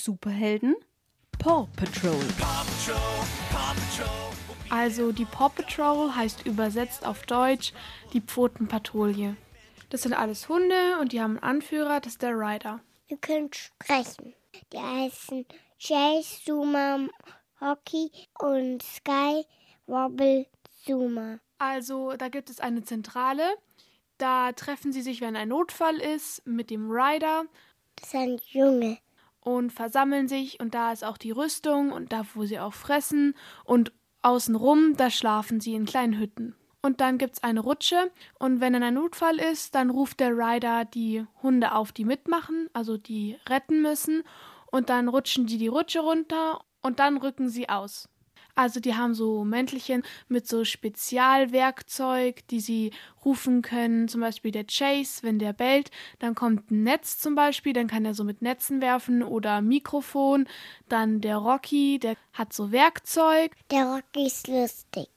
Superhelden? 0.03 0.75
Paw 1.39 1.69
Patrol. 1.77 2.19
Also 4.69 5.13
die 5.13 5.25
Paw 5.25 5.49
Patrol 5.49 6.15
heißt 6.15 6.45
übersetzt 6.45 7.07
auf 7.07 7.25
Deutsch 7.27 7.73
die 8.13 8.21
Pfotenpatrouille. 8.21 9.37
Das 9.91 10.03
sind 10.03 10.15
alles 10.15 10.49
Hunde 10.49 10.99
und 11.01 11.13
die 11.13 11.21
haben 11.21 11.39
einen 11.39 11.57
Anführer, 11.57 12.01
das 12.01 12.15
ist 12.15 12.23
der 12.23 12.33
Rider. 12.33 12.81
Ihr 13.07 13.19
könnt 13.19 13.55
sprechen. 13.55 14.35
Die 14.73 14.79
heißen 14.79 15.47
Chase, 15.79 16.43
Zuma, 16.45 17.07
Hockey 17.61 18.11
und 18.41 18.83
Sky, 18.83 19.45
Wobble, 19.87 20.47
Zuma. 20.85 21.39
Also 21.59 22.17
da 22.17 22.29
gibt 22.29 22.51
es 22.51 22.59
eine 22.59 22.83
Zentrale. 22.83 23.45
Da 24.19 24.51
treffen 24.51 24.93
sie 24.93 25.03
sich, 25.03 25.21
wenn 25.21 25.37
ein 25.37 25.51
Notfall 25.51 25.99
ist, 25.99 26.45
mit 26.45 26.71
dem 26.71 26.91
Rider. 26.91 27.45
Das 27.95 28.09
ist 28.09 28.15
ein 28.17 28.41
Junge. 28.51 28.99
Und 29.45 29.73
versammeln 29.73 30.29
sich 30.29 30.61
und 30.61 30.75
da 30.75 30.93
ist 30.93 31.05
auch 31.05 31.19
die 31.19 31.33
Rüstung 31.33 31.91
und 31.91 32.13
da, 32.13 32.25
wo 32.35 32.45
sie 32.45 32.61
auch 32.61 32.75
fressen. 32.75 33.35
Und 33.65 33.93
außenrum, 34.23 34.97
da 34.97 35.11
schlafen 35.11 35.61
sie 35.61 35.75
in 35.75 35.85
kleinen 35.85 36.19
Hütten. 36.19 36.55
Und 36.81 37.01
dann 37.01 37.19
gibt 37.19 37.35
es 37.35 37.43
eine 37.45 37.61
Rutsche 37.61 38.11
und 38.41 38.61
wenn 38.61 38.73
dann 38.73 38.83
ein 38.83 38.95
Notfall 38.95 39.39
ist, 39.39 39.77
dann 39.77 39.89
ruft 39.89 40.19
der 40.19 40.37
Rider 40.37 40.85
die 40.85 41.25
Hunde 41.41 41.75
auf, 41.75 41.93
die 41.93 42.05
mitmachen, 42.05 42.69
also 42.73 42.97
die 42.97 43.39
retten 43.49 43.83
müssen. 43.83 44.25
Und 44.67 44.91
dann 44.91 45.09
rutschen 45.09 45.47
die 45.47 45.59
die 45.59 45.69
Rutsche 45.69 46.01
runter 46.01 46.61
und 46.81 46.99
dann 46.99 47.19
rücken 47.19 47.49
sie 47.49 47.69
aus. 47.69 48.09
Also 48.55 48.81
die 48.81 48.95
haben 48.95 49.15
so 49.15 49.45
Mäntelchen 49.45 50.03
mit 50.29 50.47
so 50.47 50.65
Spezialwerkzeug, 50.65 52.47
die 52.49 52.61
sie 52.61 52.93
rufen 53.25 53.63
können. 53.63 54.09
Zum 54.09 54.21
Beispiel 54.21 54.51
der 54.51 54.65
Chase, 54.65 55.23
wenn 55.23 55.39
der 55.39 55.53
bellt, 55.53 55.91
dann 56.19 56.35
kommt 56.35 56.71
ein 56.71 56.83
Netz 56.83 57.19
zum 57.19 57.35
Beispiel, 57.35 57.73
dann 57.73 57.87
kann 57.87 58.05
er 58.05 58.15
so 58.15 58.25
mit 58.25 58.43
Netzen 58.43 58.83
werfen 58.83 59.23
oder 59.23 59.63
Mikrofon. 59.63 60.47
Dann 60.89 61.21
der 61.21 61.39
Rocky, 61.39 61.99
der 61.99 62.17
hat 62.35 62.53
so 62.53 62.73
Werkzeug. 62.73 63.53
Der 63.71 63.87
Rocky 63.87 64.27
ist 64.27 64.49
lustig. 64.49 65.09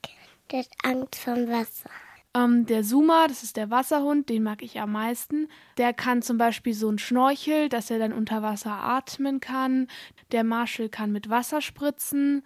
Der 0.52 0.60
hat 0.60 0.70
Angst 0.84 1.16
vom 1.16 1.48
Wasser. 1.48 1.90
Ähm, 2.36 2.66
der 2.66 2.84
Zuma, 2.84 3.28
das 3.28 3.44
ist 3.44 3.56
der 3.56 3.70
Wasserhund, 3.70 4.30
den 4.30 4.44
mag 4.44 4.62
ich 4.62 4.80
am 4.80 4.92
meisten. 4.92 5.48
Der 5.78 5.94
kann 5.94 6.22
zum 6.22 6.38
Beispiel 6.38 6.74
so 6.74 6.90
ein 6.90 7.00
Schnorchel, 7.00 7.70
dass 7.70 7.90
er 7.90 7.98
dann 7.98 8.12
unter 8.12 8.42
Wasser 8.42 8.72
atmen 8.72 9.40
kann. 9.40 9.88
Der 10.32 10.44
Marshall 10.44 10.90
kann 10.90 11.12
mit 11.12 11.30
Wasser 11.30 11.62
spritzen. 11.62 12.44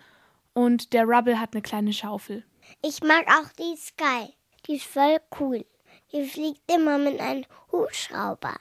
Und 0.59 0.91
der 0.91 1.05
Rubble 1.05 1.39
hat 1.39 1.53
eine 1.53 1.61
kleine 1.61 1.93
Schaufel. 1.93 2.43
Ich 2.81 3.01
mag 3.01 3.25
auch 3.29 3.47
die 3.57 3.77
Sky. 3.77 4.33
Die 4.67 4.75
ist 4.75 4.87
voll 4.87 5.15
cool. 5.39 5.65
Die 6.11 6.25
fliegt 6.25 6.59
immer 6.69 6.97
mit 6.97 7.17
einem 7.21 7.45
Hubschrauber. 7.71 8.55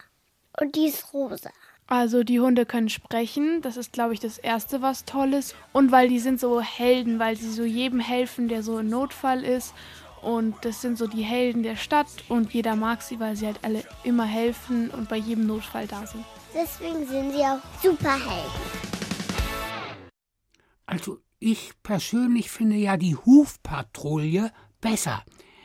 Und 0.60 0.76
die 0.76 0.86
ist 0.86 1.12
rosa. 1.12 1.50
Also 1.88 2.22
die 2.22 2.38
Hunde 2.38 2.66
können 2.66 2.88
sprechen, 2.88 3.62
das 3.62 3.76
ist, 3.76 3.92
glaube 3.92 4.14
ich, 4.14 4.20
das 4.20 4.38
Erste, 4.38 4.80
was 4.80 5.06
toll 5.06 5.34
ist. 5.34 5.56
Und 5.72 5.90
weil 5.90 6.08
die 6.08 6.20
sind 6.20 6.38
so 6.38 6.60
Helden, 6.60 7.18
weil 7.18 7.34
sie 7.36 7.50
so 7.50 7.64
jedem 7.64 7.98
helfen, 7.98 8.46
der 8.46 8.62
so 8.62 8.78
im 8.78 8.90
Notfall 8.90 9.42
ist. 9.42 9.74
Und 10.22 10.54
das 10.64 10.80
sind 10.80 10.98
so 10.98 11.08
die 11.08 11.22
Helden 11.22 11.64
der 11.64 11.74
Stadt 11.74 12.06
und 12.28 12.54
jeder 12.54 12.76
mag 12.76 13.02
sie, 13.02 13.18
weil 13.18 13.34
sie 13.34 13.46
halt 13.46 13.58
alle 13.64 13.82
immer 14.04 14.24
helfen 14.24 14.90
und 14.90 15.08
bei 15.08 15.16
jedem 15.16 15.48
Notfall 15.48 15.88
da 15.88 16.06
sind. 16.06 16.24
Deswegen 16.54 17.04
sind 17.08 17.32
sie 17.32 17.42
auch 17.42 17.58
Superhelden. 17.82 18.52
Also 20.86 21.18
ich 21.38 21.72
persönlich 21.82 22.50
finde 22.50 22.76
ja 22.76 22.96
die 22.96 23.16
Hufpatrouille 23.16 24.52
besser. 24.80 25.22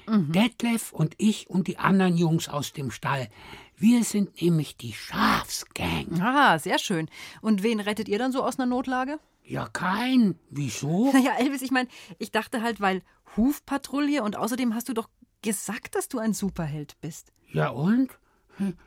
Mhm. 0.07 0.31
Detlef 0.31 0.91
und 0.91 1.15
ich 1.17 1.49
und 1.49 1.67
die 1.67 1.77
anderen 1.77 2.17
Jungs 2.17 2.49
aus 2.49 2.73
dem 2.73 2.91
Stall. 2.91 3.29
Wir 3.75 4.03
sind 4.03 4.41
nämlich 4.41 4.77
die 4.77 4.93
Schafsgang. 4.93 6.21
Ah, 6.21 6.59
sehr 6.59 6.77
schön. 6.77 7.09
Und 7.41 7.63
wen 7.63 7.79
rettet 7.79 8.07
ihr 8.07 8.19
dann 8.19 8.31
so 8.31 8.43
aus 8.43 8.59
einer 8.59 8.65
Notlage? 8.65 9.19
Ja, 9.43 9.67
kein. 9.67 10.39
Wieso? 10.49 11.11
Naja, 11.13 11.33
Elvis, 11.37 11.61
ich 11.61 11.71
meine, 11.71 11.89
ich 12.17 12.31
dachte 12.31 12.61
halt, 12.61 12.81
weil 12.81 13.01
Hufpatrouille 13.35 14.23
und 14.23 14.35
außerdem 14.35 14.75
hast 14.75 14.89
du 14.89 14.93
doch 14.93 15.09
gesagt, 15.41 15.95
dass 15.95 16.07
du 16.07 16.19
ein 16.19 16.33
Superheld 16.33 16.99
bist. 17.01 17.31
Ja 17.51 17.69
und? 17.69 18.17
Hm, 18.57 18.77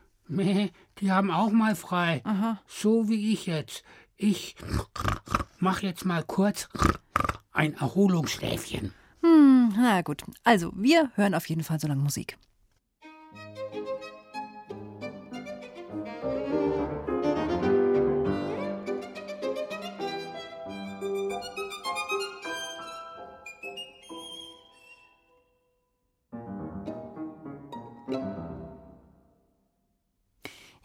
die 0.99 1.12
haben 1.12 1.31
auch 1.31 1.51
mal 1.51 1.77
frei. 1.77 2.20
Aha. 2.25 2.61
So 2.66 3.09
wie 3.09 3.33
ich 3.33 3.46
jetzt. 3.46 3.85
Ich 4.18 4.57
mach 5.59 5.83
jetzt 5.83 6.07
mal 6.07 6.22
kurz 6.22 6.68
ein 7.52 7.74
Erholungsschläfchen. 7.74 8.94
Hm, 9.22 9.74
na 9.76 10.00
gut. 10.00 10.24
Also, 10.42 10.72
wir 10.74 11.11
hören 11.16 11.35
auf 11.35 11.46
jeden 11.48 11.62
Fall 11.62 11.79
so 11.79 11.87
lange 11.87 12.02
Musik. 12.02 12.38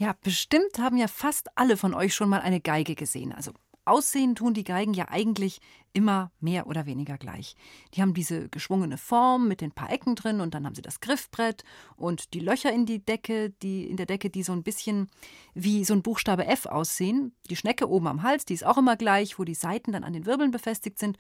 Ja, 0.02 0.16
bestimmt 0.20 0.80
haben 0.80 0.98
ja 0.98 1.08
fast 1.08 1.56
alle 1.56 1.78
von 1.78 1.94
euch 1.94 2.16
schon 2.16 2.28
mal 2.28 2.42
eine 2.42 2.60
Geige 2.60 2.96
gesehen. 2.96 3.32
Also 3.32 3.52
aussehen 3.86 4.34
tun 4.34 4.56
die 4.56 4.64
Geigen 4.64 4.96
ja 4.96 5.10
eigentlich 5.10 5.62
immer 5.94 6.32
mehr 6.40 6.66
oder 6.66 6.88
weniger 6.88 7.20
gleich. 7.20 7.56
Die 7.94 8.02
haben 8.02 8.16
diese 8.16 8.50
geschwungene 8.50 8.98
Form 8.98 9.48
mit 9.48 9.62
den 9.62 9.74
paar 9.74 9.92
Ecken 9.92 10.16
drin 10.16 10.42
und 10.42 10.56
dann 10.56 10.66
haben 10.66 10.74
sie 10.74 10.82
das 10.82 11.02
Griffbrett 11.02 11.64
und 11.98 12.34
die 12.34 12.40
Löcher 12.40 12.74
in 12.74 12.88
die 12.88 13.06
Decke, 13.06 13.52
die 13.62 13.88
in 13.88 13.96
der 13.96 14.08
Decke, 14.08 14.32
die 14.32 14.42
so 14.42 14.54
ein 14.54 14.64
bisschen 14.64 15.08
wie 15.54 15.86
so 15.86 15.94
ein 15.94 16.02
Buchstabe 16.02 16.48
F 16.48 16.66
aussehen. 16.66 17.36
Die 17.52 17.56
Schnecke 17.56 17.88
oben 17.88 18.08
am 18.08 18.24
Hals, 18.24 18.46
die 18.46 18.56
ist 18.56 18.66
auch 18.66 18.80
immer 18.80 18.98
gleich, 18.98 19.38
wo 19.38 19.44
die 19.44 19.54
Seiten 19.54 19.92
dann 19.92 20.04
an 20.04 20.14
den 20.14 20.26
Wirbeln 20.26 20.50
befestigt 20.50 20.98
sind. 20.98 21.20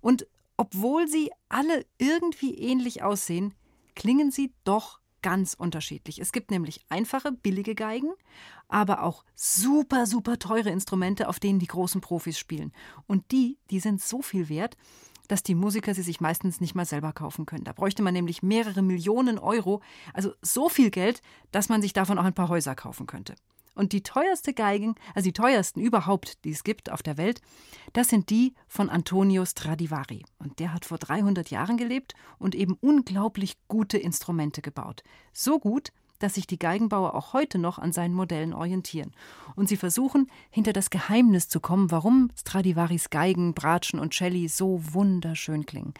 Und 0.00 0.26
obwohl 0.56 1.06
sie 1.06 1.30
alle 1.48 1.86
irgendwie 1.98 2.58
ähnlich 2.58 3.04
aussehen, 3.04 3.54
klingen 3.94 4.32
sie 4.32 4.52
doch 4.64 4.98
ganz 5.26 5.54
unterschiedlich. 5.54 6.20
Es 6.20 6.30
gibt 6.30 6.52
nämlich 6.52 6.82
einfache, 6.88 7.32
billige 7.32 7.74
Geigen, 7.74 8.12
aber 8.68 9.02
auch 9.02 9.24
super, 9.34 10.06
super 10.06 10.38
teure 10.38 10.70
Instrumente, 10.70 11.26
auf 11.26 11.40
denen 11.40 11.58
die 11.58 11.66
großen 11.66 12.00
Profis 12.00 12.38
spielen. 12.38 12.72
Und 13.08 13.32
die, 13.32 13.58
die 13.70 13.80
sind 13.80 14.00
so 14.00 14.22
viel 14.22 14.48
wert, 14.48 14.76
dass 15.26 15.42
die 15.42 15.54
Musiker 15.54 15.94
sie 15.94 16.02
sich 16.02 16.20
meistens 16.20 16.60
nicht 16.60 16.74
mal 16.74 16.84
selber 16.84 17.12
kaufen 17.12 17.46
können. 17.46 17.64
Da 17.64 17.72
bräuchte 17.72 18.02
man 18.02 18.14
nämlich 18.14 18.42
mehrere 18.42 18.82
Millionen 18.82 19.38
Euro, 19.38 19.82
also 20.12 20.32
so 20.42 20.68
viel 20.68 20.90
Geld, 20.90 21.22
dass 21.52 21.68
man 21.68 21.82
sich 21.82 21.92
davon 21.92 22.18
auch 22.18 22.24
ein 22.24 22.34
paar 22.34 22.48
Häuser 22.48 22.74
kaufen 22.74 23.06
könnte. 23.06 23.34
Und 23.76 23.92
die 23.92 24.02
teuerste 24.02 24.54
Geigen, 24.54 24.94
also 25.14 25.26
die 25.26 25.34
teuersten 25.34 25.80
überhaupt, 25.80 26.44
die 26.44 26.50
es 26.50 26.64
gibt 26.64 26.90
auf 26.90 27.02
der 27.02 27.18
Welt, 27.18 27.42
das 27.92 28.08
sind 28.08 28.30
die 28.30 28.54
von 28.66 28.88
Antonio 28.88 29.44
Stradivari. 29.44 30.24
Und 30.38 30.58
der 30.60 30.72
hat 30.72 30.86
vor 30.86 30.96
300 30.96 31.50
Jahren 31.50 31.76
gelebt 31.76 32.14
und 32.38 32.54
eben 32.54 32.78
unglaublich 32.80 33.58
gute 33.68 33.98
Instrumente 33.98 34.62
gebaut. 34.62 35.02
So 35.34 35.58
gut, 35.58 35.92
dass 36.18 36.34
sich 36.34 36.46
die 36.46 36.58
Geigenbauer 36.58 37.14
auch 37.14 37.32
heute 37.32 37.58
noch 37.58 37.78
an 37.78 37.92
seinen 37.92 38.14
Modellen 38.14 38.52
orientieren. 38.52 39.12
Und 39.54 39.68
sie 39.68 39.76
versuchen, 39.76 40.30
hinter 40.50 40.72
das 40.72 40.90
Geheimnis 40.90 41.48
zu 41.48 41.60
kommen, 41.60 41.90
warum 41.90 42.30
Stradivaris 42.38 43.10
Geigen, 43.10 43.54
Bratschen 43.54 43.98
und 43.98 44.14
Celli 44.14 44.48
so 44.48 44.80
wunderschön 44.92 45.66
klingen. 45.66 45.94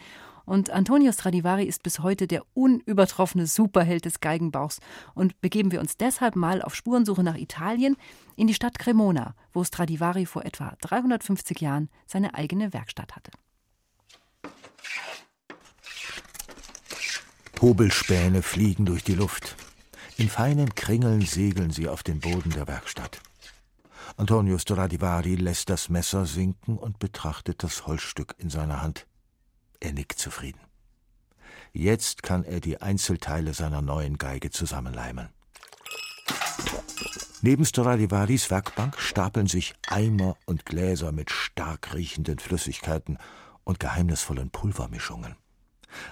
Und 0.47 0.71
Antonio 0.71 1.11
Stradivari 1.11 1.65
ist 1.65 1.83
bis 1.83 1.99
heute 1.99 2.29
der 2.29 2.45
unübertroffene 2.55 3.47
Superheld 3.49 4.05
des 4.05 4.21
Geigenbauchs. 4.21 4.79
Und 5.15 5.41
begeben 5.41 5.73
wir 5.73 5.81
uns 5.81 5.97
deshalb 5.97 6.37
mal 6.37 6.63
auf 6.63 6.75
Spurensuche 6.75 7.25
nach 7.25 7.37
Italien, 7.37 7.97
in 8.37 8.47
die 8.47 8.55
Stadt 8.55 8.79
Cremona, 8.79 9.35
wo 9.53 9.65
Stradivari 9.65 10.25
vor 10.25 10.45
etwa 10.45 10.77
350 10.81 11.61
Jahren 11.61 11.91
seine 12.07 12.35
eigene 12.35 12.73
Werkstatt 12.73 13.17
hatte. 13.17 13.33
Hobelspäne 17.61 18.43
fliegen 18.43 18.85
durch 18.85 19.03
die 19.03 19.15
Luft. 19.15 19.57
In 20.19 20.31
feinen 20.31 20.75
Kringeln 20.75 21.21
segeln 21.21 21.71
sie 21.71 21.89
auf 21.89 22.03
den 22.03 22.21
Boden 22.21 22.51
der 22.51 22.67
Werkstatt. 22.67 23.21
Antonio 24.17 24.57
Stradivari 24.57 25.35
lässt 25.35 25.69
das 25.69 25.91
Messer 25.91 26.25
sinken 26.25 26.79
und 26.79 26.99
betrachtet 26.99 27.63
das 27.63 27.87
Holzstück 27.87 28.35
in 28.39 28.49
seiner 28.49 28.81
Hand. 28.81 29.07
Er 29.79 29.93
nickt 29.93 30.19
zufrieden. 30.19 30.61
Jetzt 31.75 32.23
kann 32.23 32.45
er 32.45 32.61
die 32.61 32.81
Einzelteile 32.81 33.53
seiner 33.53 33.83
neuen 33.83 34.17
Geige 34.17 34.51
zusammenleimen. 34.51 35.29
Neben 37.43 37.67
Stradivaris 37.67 38.51
Werkbank 38.51 38.99
stapeln 38.99 39.47
sich 39.47 39.75
Eimer 39.87 40.39
und 40.47 40.65
Gläser 40.65 41.13
mit 41.13 41.31
stark 41.31 41.93
riechenden 41.93 42.39
Flüssigkeiten 42.39 43.19
und 43.65 43.81
geheimnisvollen 43.81 44.49
Pulvermischungen. 44.49 45.37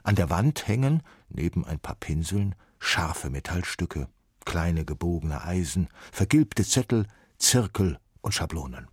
An 0.03 0.15
der 0.15 0.29
Wand 0.29 0.69
hängen, 0.69 1.03
neben 1.31 1.65
ein 1.65 1.79
paar 1.79 1.97
Pinseln, 1.97 2.55
scharfe 2.85 3.30
Metallstücke, 3.30 4.09
kleine 4.45 4.85
gebogene 4.85 5.43
Eisen, 5.43 5.89
vergilbte 6.12 6.64
Zettel, 6.64 7.07
Zirkel 7.39 7.99
und 8.20 8.32
Schablonen. 8.32 8.89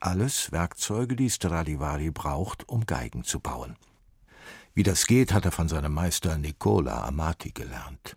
Alles 0.00 0.50
Werkzeuge, 0.52 1.16
die 1.16 1.30
Stradivari 1.30 2.10
braucht, 2.10 2.68
um 2.68 2.86
Geigen 2.86 3.24
zu 3.24 3.40
bauen. 3.40 3.76
Wie 4.74 4.82
das 4.82 5.06
geht, 5.06 5.32
hat 5.32 5.44
er 5.44 5.52
von 5.52 5.68
seinem 5.68 5.92
Meister 5.92 6.38
Nicola 6.38 7.04
Amati 7.04 7.50
gelernt. 7.50 8.16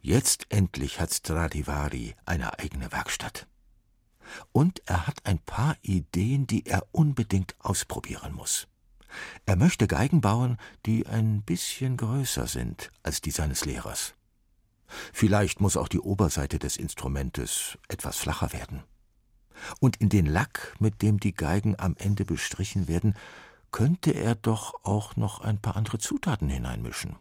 Jetzt 0.00 0.46
endlich 0.50 1.00
hat 1.00 1.12
Stradivari 1.12 2.14
eine 2.26 2.58
eigene 2.58 2.92
Werkstatt. 2.92 3.46
Und 4.52 4.82
er 4.86 5.06
hat 5.06 5.24
ein 5.24 5.38
paar 5.38 5.76
Ideen, 5.82 6.46
die 6.46 6.66
er 6.66 6.86
unbedingt 6.92 7.56
ausprobieren 7.58 8.32
muss. 8.32 8.68
Er 9.46 9.56
möchte 9.56 9.88
Geigen 9.88 10.20
bauen, 10.20 10.56
die 10.86 11.06
ein 11.06 11.42
bisschen 11.42 11.96
größer 11.96 12.46
sind 12.46 12.92
als 13.02 13.20
die 13.20 13.32
seines 13.32 13.64
Lehrers. 13.64 14.14
Vielleicht 15.12 15.60
muss 15.60 15.76
auch 15.76 15.88
die 15.88 16.00
Oberseite 16.00 16.58
des 16.58 16.76
Instrumentes 16.76 17.78
etwas 17.88 18.16
flacher 18.16 18.52
werden. 18.52 18.82
Und 19.80 19.96
in 19.96 20.08
den 20.08 20.26
Lack, 20.26 20.74
mit 20.78 21.02
dem 21.02 21.20
die 21.20 21.34
Geigen 21.34 21.78
am 21.78 21.94
Ende 21.98 22.24
bestrichen 22.24 22.88
werden, 22.88 23.14
könnte 23.72 24.12
er 24.12 24.34
doch 24.34 24.74
auch 24.84 25.16
noch 25.16 25.40
ein 25.40 25.60
paar 25.60 25.76
andere 25.76 25.98
Zutaten 25.98 26.48
hineinmischen. 26.48 27.16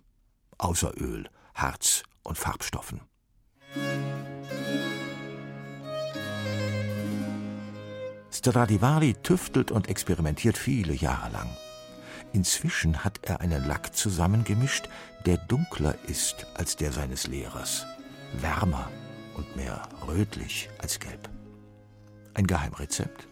Außer 0.58 0.94
Öl, 1.00 1.30
Harz 1.54 2.04
und 2.24 2.38
Farbstoffen. 2.38 3.02
Stradivari 8.32 9.16
tüftelt 9.22 9.72
und 9.72 9.90
experimentiert 9.90 10.58
viele 10.58 10.94
Jahre 10.94 11.32
lang. 11.32 11.50
Inzwischen 12.34 13.04
hat 13.04 13.20
er 13.24 13.42
einen 13.42 13.68
Lack 13.68 13.96
zusammengemischt, 13.96 14.88
der 15.26 15.38
dunkler 15.38 15.96
ist 16.08 16.46
als 16.54 16.76
der 16.76 16.92
seines 16.92 17.28
Lehrers, 17.28 17.86
wärmer 18.40 18.90
und 19.36 19.56
mehr 19.56 19.82
rötlich 20.08 20.70
als 20.80 21.00
gelb. 21.00 21.30
Ein 22.34 22.48
Geheimrezept? 22.48 23.28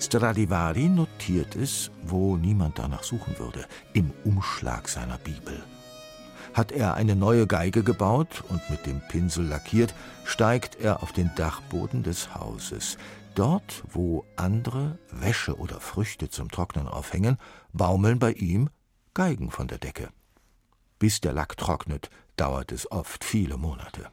Stradivari 0.00 0.88
notiert 0.88 1.56
es, 1.56 1.90
wo 2.02 2.36
niemand 2.36 2.78
danach 2.78 3.02
suchen 3.02 3.38
würde, 3.38 3.66
im 3.92 4.12
Umschlag 4.24 4.88
seiner 4.88 5.18
Bibel. 5.18 5.62
Hat 6.54 6.70
er 6.70 6.94
eine 6.94 7.16
neue 7.16 7.46
Geige 7.46 7.82
gebaut 7.82 8.44
und 8.48 8.68
mit 8.70 8.84
dem 8.84 9.00
Pinsel 9.08 9.46
lackiert, 9.46 9.94
steigt 10.24 10.76
er 10.80 11.02
auf 11.02 11.12
den 11.12 11.30
Dachboden 11.34 12.02
des 12.02 12.34
Hauses. 12.34 12.98
Dort, 13.34 13.82
wo 13.88 14.24
andere 14.36 14.98
Wäsche 15.10 15.56
oder 15.56 15.80
Früchte 15.80 16.28
zum 16.28 16.50
Trocknen 16.50 16.86
aufhängen, 16.86 17.38
baumeln 17.72 18.18
bei 18.18 18.32
ihm 18.32 18.68
Geigen 19.14 19.50
von 19.50 19.68
der 19.68 19.78
Decke. 19.78 20.10
Bis 20.98 21.20
der 21.20 21.32
Lack 21.32 21.56
trocknet, 21.56 22.10
dauert 22.36 22.72
es 22.72 22.90
oft 22.90 23.24
viele 23.24 23.56
Monate. 23.56 24.10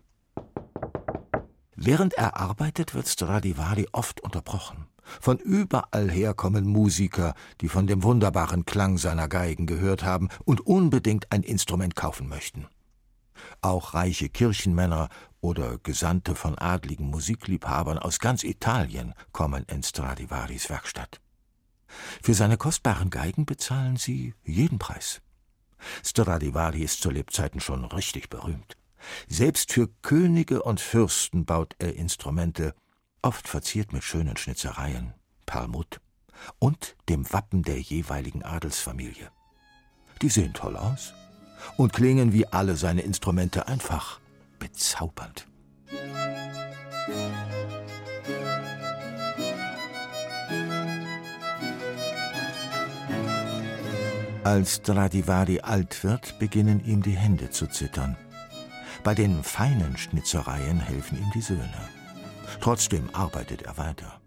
Während 1.75 2.13
er 2.13 2.37
arbeitet, 2.37 2.93
wird 2.93 3.07
Stradivari 3.07 3.87
oft 3.91 4.21
unterbrochen. 4.21 4.87
Von 5.19 5.37
überall 5.37 6.09
her 6.09 6.33
kommen 6.33 6.65
Musiker, 6.65 7.33
die 7.61 7.69
von 7.69 7.87
dem 7.87 8.03
wunderbaren 8.03 8.65
Klang 8.65 8.97
seiner 8.97 9.27
Geigen 9.27 9.65
gehört 9.65 10.03
haben 10.03 10.29
und 10.45 10.65
unbedingt 10.65 11.31
ein 11.31 11.43
Instrument 11.43 11.95
kaufen 11.95 12.27
möchten. 12.27 12.67
Auch 13.61 13.93
reiche 13.93 14.29
Kirchenmänner 14.29 15.09
oder 15.41 15.77
Gesandte 15.79 16.35
von 16.35 16.57
adligen 16.57 17.09
Musikliebhabern 17.09 17.97
aus 17.97 18.19
ganz 18.19 18.43
Italien 18.43 19.13
kommen 19.31 19.65
in 19.65 19.83
Stradivaris 19.83 20.69
Werkstatt. 20.69 21.21
Für 22.21 22.33
seine 22.33 22.57
kostbaren 22.57 23.09
Geigen 23.09 23.45
bezahlen 23.45 23.97
sie 23.97 24.33
jeden 24.43 24.79
Preis. 24.79 25.21
Stradivari 26.03 26.83
ist 26.83 27.01
zu 27.01 27.09
Lebzeiten 27.09 27.59
schon 27.59 27.85
richtig 27.85 28.29
berühmt. 28.29 28.77
Selbst 29.27 29.71
für 29.71 29.87
Könige 30.01 30.61
und 30.61 30.81
Fürsten 30.81 31.45
baut 31.45 31.75
er 31.79 31.95
Instrumente, 31.95 32.75
oft 33.21 33.47
verziert 33.47 33.93
mit 33.93 34.03
schönen 34.03 34.37
Schnitzereien, 34.37 35.13
Perlmutt 35.45 36.01
und 36.59 36.95
dem 37.07 37.31
Wappen 37.31 37.63
der 37.63 37.79
jeweiligen 37.79 38.43
Adelsfamilie. 38.43 39.31
Die 40.21 40.29
sehen 40.29 40.53
toll 40.53 40.75
aus 40.75 41.13
und 41.77 41.93
klingen 41.93 42.33
wie 42.33 42.45
alle 42.47 42.75
seine 42.75 43.01
Instrumente 43.01 43.67
einfach 43.67 44.19
bezaubernd. 44.59 45.47
Als 54.43 54.77
Stradivari 54.77 55.59
alt 55.59 56.03
wird, 56.03 56.39
beginnen 56.39 56.83
ihm 56.85 57.03
die 57.03 57.15
Hände 57.15 57.49
zu 57.49 57.67
zittern. 57.67 58.17
Bei 59.03 59.13
den 59.13 59.43
feinen 59.43 59.97
Schnitzereien 59.97 60.79
helfen 60.79 61.17
ihm 61.17 61.29
die 61.33 61.41
Söhne. 61.41 61.89
Trotzdem 62.59 63.09
arbeitet 63.13 63.63
er 63.63 63.77
weiter. 63.77 64.19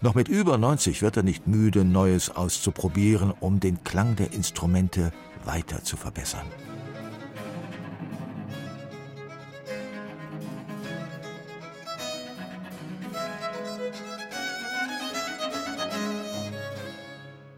Noch 0.00 0.14
mit 0.14 0.28
über 0.28 0.58
90 0.58 1.02
wird 1.02 1.16
er 1.16 1.22
nicht 1.22 1.46
müde, 1.46 1.84
Neues 1.84 2.30
auszuprobieren, 2.30 3.32
um 3.38 3.60
den 3.60 3.84
Klang 3.84 4.16
der 4.16 4.32
Instrumente 4.32 5.12
weiter 5.44 5.84
zu 5.84 5.96
verbessern. 5.96 6.46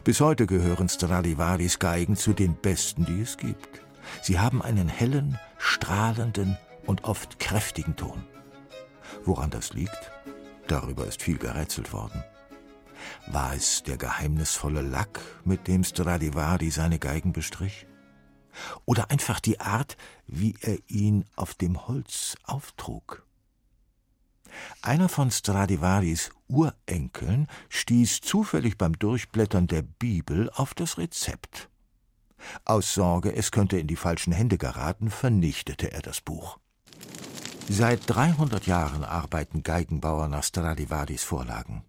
Bis 0.05 0.20
heute 0.20 0.46
gehören 0.46 0.88
Stradivaris 0.88 1.78
Geigen 1.78 2.16
zu 2.16 2.32
den 2.32 2.57
besten, 2.57 3.05
die 3.05 3.20
es 3.20 3.36
gibt. 3.36 3.82
Sie 4.20 4.40
haben 4.40 4.61
einen 4.61 4.88
hellen, 4.88 5.38
strahlenden 5.59 6.59
und 6.86 7.05
oft 7.05 7.38
kräftigen 7.38 7.94
Ton. 7.94 8.24
Woran 9.24 9.50
das 9.50 9.74
liegt? 9.74 10.11
Darüber 10.66 11.07
ist 11.07 11.22
viel 11.22 11.38
gerätselt 11.38 11.92
worden. 11.92 12.24
War 13.28 13.55
es 13.55 13.84
der 13.84 13.96
geheimnisvolle 13.96 14.82
Lack, 14.82 15.20
mit 15.44 15.68
dem 15.68 15.84
Stradivari 15.84 16.72
seine 16.72 16.98
Geigen 16.98 17.32
bestrich? 17.32 17.86
Oder 18.84 19.09
einfach 19.12 19.38
die 19.38 19.61
Art, 19.61 19.96
wie 20.26 20.57
er 20.62 20.78
ihn 20.88 21.26
auf 21.36 21.55
dem 21.55 21.86
Holz 21.86 22.34
auftrug? 22.42 23.24
Einer 24.82 25.09
von 25.09 25.30
Stradivaris 25.30 26.30
Urenkeln 26.48 27.46
stieß 27.83 28.20
zufällig 28.20 28.78
beim 28.78 28.97
Durchblättern 28.97 29.66
der 29.66 29.83
Bibel 29.83 30.49
auf 30.51 30.72
das 30.72 30.99
Rezept. 30.99 31.68
Aus 32.64 32.95
Sorge, 32.95 33.35
es 33.35 33.51
könnte 33.51 33.76
in 33.76 33.89
die 33.89 33.97
falschen 33.97 34.33
Hände 34.33 34.57
geraten, 34.57 35.11
vernichtete 35.11 35.91
er 35.91 36.01
das 36.01 36.20
Buch. 36.20 36.59
Seit 37.68 38.03
300 38.07 38.68
Jahren 38.68 39.03
arbeiten 39.03 39.64
Geigenbauer 39.64 40.28
nach 40.28 40.45
Stradivaris 40.45 41.24
Vorlagen. 41.24 41.83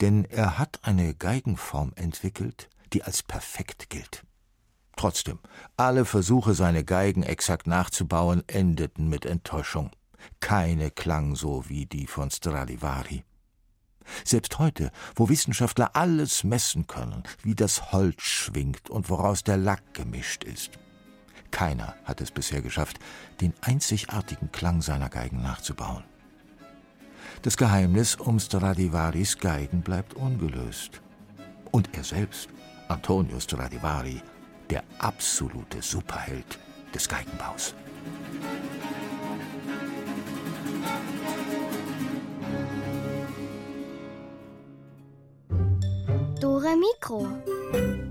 Denn 0.00 0.24
er 0.24 0.58
hat 0.58 0.80
eine 0.82 1.14
Geigenform 1.14 1.92
entwickelt, 1.94 2.70
die 2.94 3.02
als 3.02 3.22
perfekt 3.22 3.90
gilt. 3.90 4.24
Trotzdem, 4.96 5.40
alle 5.76 6.06
Versuche, 6.06 6.54
seine 6.54 6.84
Geigen 6.84 7.22
exakt 7.22 7.66
nachzubauen, 7.66 8.44
endeten 8.46 9.10
mit 9.10 9.26
Enttäuschung. 9.26 9.90
Keine 10.40 10.90
klang 10.90 11.36
so 11.36 11.68
wie 11.68 11.84
die 11.84 12.06
von 12.06 12.30
Stradivari. 12.30 13.24
Selbst 14.24 14.58
heute, 14.58 14.90
wo 15.14 15.28
Wissenschaftler 15.28 15.94
alles 15.94 16.44
messen 16.44 16.86
können, 16.86 17.22
wie 17.42 17.54
das 17.54 17.92
Holz 17.92 18.22
schwingt 18.22 18.90
und 18.90 19.10
woraus 19.10 19.44
der 19.44 19.56
Lack 19.56 19.94
gemischt 19.94 20.44
ist. 20.44 20.78
Keiner 21.50 21.94
hat 22.04 22.20
es 22.20 22.30
bisher 22.30 22.62
geschafft, 22.62 22.98
den 23.40 23.52
einzigartigen 23.60 24.50
Klang 24.52 24.82
seiner 24.82 25.08
Geigen 25.08 25.42
nachzubauen. 25.42 26.04
Das 27.42 27.56
Geheimnis 27.56 28.16
um 28.16 28.38
Stradivaris 28.38 29.38
Geigen 29.38 29.82
bleibt 29.82 30.14
ungelöst. 30.14 31.00
Und 31.70 31.94
er 31.96 32.04
selbst, 32.04 32.48
Antonio 32.88 33.40
Stradivari, 33.40 34.22
der 34.70 34.84
absolute 34.98 35.82
Superheld 35.82 36.58
des 36.94 37.08
Geigenbaus. 37.08 37.74
Dore 46.72 48.01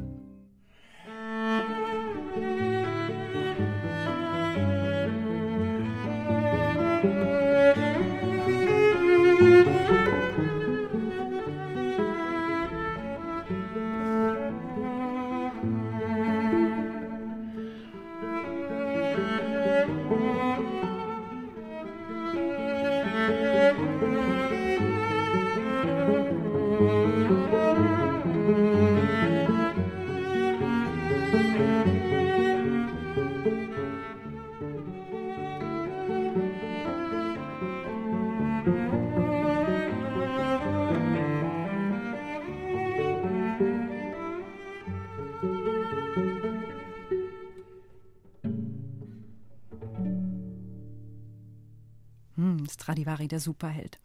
Stradivari, 53.22 53.28
der 53.28 53.39
Superheld. 53.39 53.99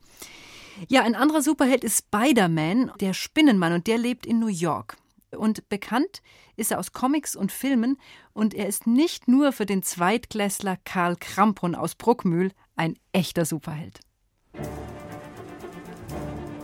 Ja, 0.88 1.02
ein 1.02 1.14
anderer 1.14 1.42
Superheld 1.42 1.84
ist 1.84 2.04
Spider-Man, 2.06 2.92
der 3.00 3.14
Spinnenmann, 3.14 3.72
und 3.72 3.86
der 3.86 3.98
lebt 3.98 4.26
in 4.26 4.38
New 4.38 4.48
York. 4.48 4.96
Und 5.30 5.68
bekannt 5.68 6.22
ist 6.56 6.70
er 6.70 6.78
aus 6.78 6.92
Comics 6.92 7.34
und 7.34 7.50
Filmen, 7.50 7.98
und 8.32 8.54
er 8.54 8.66
ist 8.66 8.86
nicht 8.86 9.28
nur 9.28 9.52
für 9.52 9.66
den 9.66 9.82
Zweitklässler 9.82 10.76
Karl 10.84 11.16
Krampun 11.16 11.74
aus 11.74 11.94
Bruckmühl 11.94 12.52
ein 12.76 12.98
echter 13.12 13.44
Superheld. 13.44 14.00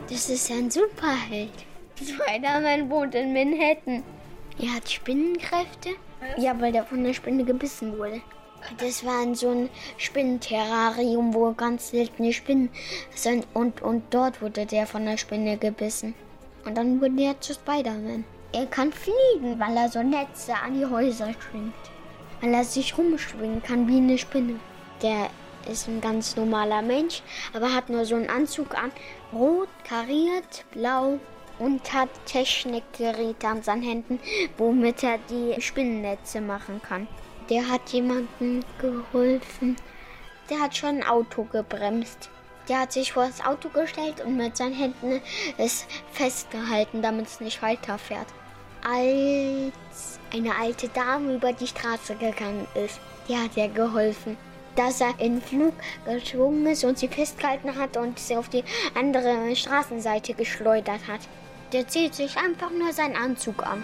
Das 0.08 0.28
ist 0.28 0.50
ein 0.50 0.70
Superheld. 0.70 1.52
Spider-Man 1.96 2.90
wohnt 2.90 3.14
in 3.14 3.32
Manhattan. 3.32 4.02
Er 4.58 4.74
hat 4.74 4.90
Spinnenkräfte? 4.90 5.90
Ja, 6.36 6.58
weil 6.60 6.72
der 6.72 6.84
von 6.84 7.02
der 7.02 7.14
Spinne 7.14 7.44
gebissen 7.44 7.96
wurde. 7.96 8.20
Das 8.78 9.04
war 9.04 9.22
in 9.22 9.34
so 9.34 9.50
ein 9.50 9.70
Spinnenterrarium, 9.96 11.34
wo 11.34 11.52
ganz 11.52 11.90
seltene 11.90 12.32
Spinnen 12.32 12.70
sind. 13.14 13.46
Und, 13.54 13.82
und 13.82 14.02
dort 14.10 14.40
wurde 14.40 14.66
der 14.66 14.86
von 14.86 15.04
der 15.04 15.16
Spinne 15.16 15.56
gebissen. 15.56 16.14
Und 16.64 16.76
dann 16.76 17.00
wurde 17.00 17.22
er 17.22 17.40
zu 17.40 17.54
Spider-Man. 17.54 18.24
Er 18.52 18.66
kann 18.66 18.92
fliegen, 18.92 19.58
weil 19.58 19.76
er 19.76 19.88
so 19.88 20.02
Netze 20.02 20.54
an 20.54 20.78
die 20.78 20.86
Häuser 20.86 21.32
schwingt. 21.32 21.74
Weil 22.40 22.54
er 22.54 22.64
sich 22.64 22.96
rumschwingen 22.96 23.62
kann 23.62 23.88
wie 23.88 23.96
eine 23.96 24.18
Spinne. 24.18 24.60
Der 25.02 25.28
ist 25.70 25.88
ein 25.88 26.00
ganz 26.00 26.36
normaler 26.36 26.82
Mensch, 26.82 27.22
aber 27.52 27.72
hat 27.74 27.88
nur 27.88 28.04
so 28.04 28.14
einen 28.14 28.28
Anzug 28.28 28.76
an. 28.76 28.92
Rot, 29.32 29.68
kariert, 29.84 30.64
blau 30.72 31.18
und 31.58 31.92
hat 31.92 32.08
Technikgeräte 32.26 33.46
an 33.46 33.62
seinen 33.62 33.82
Händen, 33.82 34.20
womit 34.58 35.02
er 35.02 35.18
die 35.30 35.60
Spinnennetze 35.60 36.40
machen 36.40 36.80
kann. 36.82 37.06
Der 37.50 37.68
hat 37.68 37.88
jemandem 37.90 38.62
geholfen. 38.78 39.76
Der 40.48 40.60
hat 40.60 40.76
schon 40.76 41.00
ein 41.00 41.06
Auto 41.06 41.44
gebremst. 41.44 42.30
Der 42.68 42.80
hat 42.80 42.92
sich 42.92 43.12
vor 43.12 43.26
das 43.26 43.44
Auto 43.44 43.68
gestellt 43.68 44.20
und 44.24 44.36
mit 44.36 44.56
seinen 44.56 44.74
Händen 44.74 45.20
es 45.58 45.86
festgehalten, 46.12 47.02
damit 47.02 47.26
es 47.26 47.40
nicht 47.40 47.60
weiterfährt. 47.62 48.28
Als 48.84 50.18
eine 50.32 50.54
alte 50.56 50.88
Dame 50.88 51.34
über 51.34 51.52
die 51.52 51.66
Straße 51.66 52.14
gegangen 52.14 52.66
ist, 52.74 53.00
die 53.28 53.36
hat 53.36 53.56
er 53.56 53.68
geholfen. 53.68 54.36
Dass 54.76 55.00
er 55.00 55.18
in 55.18 55.42
Flug 55.42 55.74
geschwungen 56.04 56.66
ist 56.66 56.84
und 56.84 56.98
sie 56.98 57.08
festgehalten 57.08 57.76
hat 57.76 57.96
und 57.96 58.18
sie 58.18 58.36
auf 58.36 58.48
die 58.48 58.64
andere 58.94 59.54
Straßenseite 59.54 60.34
geschleudert 60.34 61.06
hat. 61.08 61.20
Der 61.72 61.88
zieht 61.88 62.14
sich 62.14 62.36
einfach 62.36 62.70
nur 62.70 62.92
seinen 62.92 63.16
Anzug 63.16 63.66
an. 63.66 63.82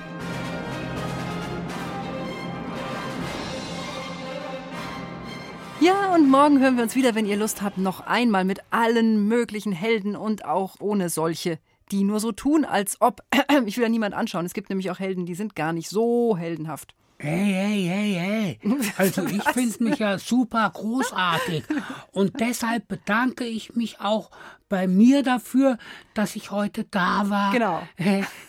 Ja, 5.80 6.12
und 6.12 6.28
morgen 6.28 6.58
hören 6.60 6.76
wir 6.76 6.82
uns 6.82 6.96
wieder, 6.96 7.14
wenn 7.14 7.24
ihr 7.24 7.36
Lust 7.36 7.62
habt, 7.62 7.78
noch 7.78 8.00
einmal 8.00 8.44
mit 8.44 8.60
allen 8.70 9.28
möglichen 9.28 9.70
Helden 9.70 10.16
und 10.16 10.44
auch 10.44 10.74
ohne 10.80 11.08
solche, 11.08 11.60
die 11.92 12.02
nur 12.02 12.18
so 12.18 12.32
tun, 12.32 12.64
als 12.64 13.00
ob. 13.00 13.22
Ich 13.66 13.76
will 13.76 13.84
ja 13.84 13.88
niemand 13.88 14.14
anschauen. 14.14 14.44
Es 14.44 14.54
gibt 14.54 14.70
nämlich 14.70 14.90
auch 14.90 14.98
Helden, 14.98 15.24
die 15.24 15.36
sind 15.36 15.54
gar 15.54 15.72
nicht 15.72 15.88
so 15.88 16.36
heldenhaft. 16.36 16.94
Hey, 17.18 17.52
hey, 17.52 17.84
hey, 17.84 18.58
hey. 18.62 18.82
Also 18.96 19.24
ich 19.26 19.42
finde 19.42 19.84
mich 19.84 19.98
ja 19.98 20.18
super 20.18 20.70
großartig. 20.72 21.64
Und 22.12 22.38
deshalb 22.38 22.86
bedanke 22.88 23.44
ich 23.44 23.74
mich 23.74 24.00
auch 24.00 24.30
bei 24.68 24.86
mir 24.86 25.22
dafür, 25.22 25.78
dass 26.14 26.36
ich 26.36 26.50
heute 26.50 26.84
da 26.84 27.28
war. 27.28 27.52
Genau. 27.52 27.82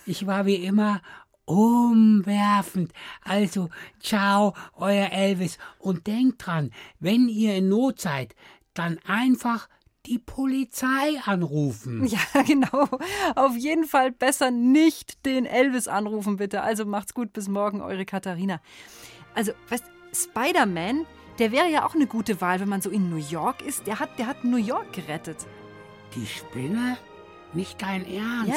Ich 0.05 0.27
war 0.27 0.45
wie 0.45 0.55
immer 0.55 1.01
umwerfend. 1.49 2.91
Also, 3.23 3.69
ciao, 3.99 4.53
euer 4.75 5.11
Elvis. 5.11 5.57
Und 5.79 6.05
denkt 6.05 6.45
dran, 6.45 6.71
wenn 6.99 7.27
ihr 7.27 7.55
in 7.55 7.69
Not 7.69 7.99
seid, 7.99 8.35
dann 8.75 8.99
einfach 9.07 9.67
die 10.05 10.19
Polizei 10.19 11.19
anrufen. 11.25 12.05
Ja, 12.09 12.41
genau. 12.43 12.87
Auf 13.35 13.55
jeden 13.57 13.85
Fall 13.85 14.11
besser 14.11 14.51
nicht 14.51 15.25
den 15.25 15.45
Elvis 15.45 15.87
anrufen, 15.87 16.37
bitte. 16.37 16.61
Also 16.61 16.85
macht's 16.85 17.13
gut, 17.13 17.33
bis 17.33 17.47
morgen, 17.47 17.81
eure 17.81 18.05
Katharina. 18.05 18.61
Also, 19.33 19.51
weißt 19.69 19.85
Spider-Man, 20.13 21.05
der 21.39 21.51
wäre 21.51 21.69
ja 21.69 21.85
auch 21.85 21.95
eine 21.95 22.07
gute 22.07 22.41
Wahl, 22.41 22.59
wenn 22.59 22.69
man 22.69 22.81
so 22.81 22.89
in 22.89 23.09
New 23.09 23.23
York 23.29 23.61
ist. 23.63 23.87
Der 23.87 23.99
hat, 23.99 24.17
der 24.19 24.27
hat 24.27 24.43
New 24.43 24.57
York 24.57 24.93
gerettet. 24.93 25.47
Die 26.15 26.25
Spinne? 26.25 26.97
Nicht 27.53 27.81
dein 27.81 28.05
Ernst? 28.05 28.53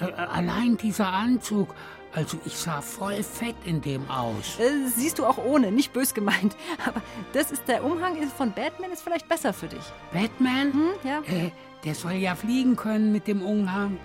Ja. 0.00 0.06
Äh, 0.06 0.12
allein 0.12 0.76
dieser 0.78 1.08
Anzug. 1.08 1.74
Also 2.12 2.38
ich 2.44 2.56
sah 2.56 2.80
voll 2.80 3.22
fett 3.22 3.54
in 3.64 3.80
dem 3.80 4.08
aus. 4.10 4.58
Äh, 4.58 4.88
siehst 4.88 5.18
du 5.18 5.26
auch 5.26 5.38
ohne, 5.38 5.70
nicht 5.70 5.92
bös 5.92 6.12
gemeint. 6.12 6.56
Aber 6.86 7.00
das 7.32 7.52
ist 7.52 7.68
der 7.68 7.84
Umhang 7.84 8.16
von 8.36 8.52
Batman 8.52 8.90
ist 8.90 9.02
vielleicht 9.02 9.28
besser 9.28 9.52
für 9.52 9.68
dich. 9.68 9.84
Batman? 10.12 10.72
Hm, 10.72 10.90
ja. 11.04 11.20
Äh, 11.20 11.52
der 11.84 11.94
soll 11.94 12.12
ja 12.12 12.34
fliegen 12.34 12.76
können 12.76 13.12
mit 13.12 13.26
dem 13.26 13.42
Umhang. 13.42 13.98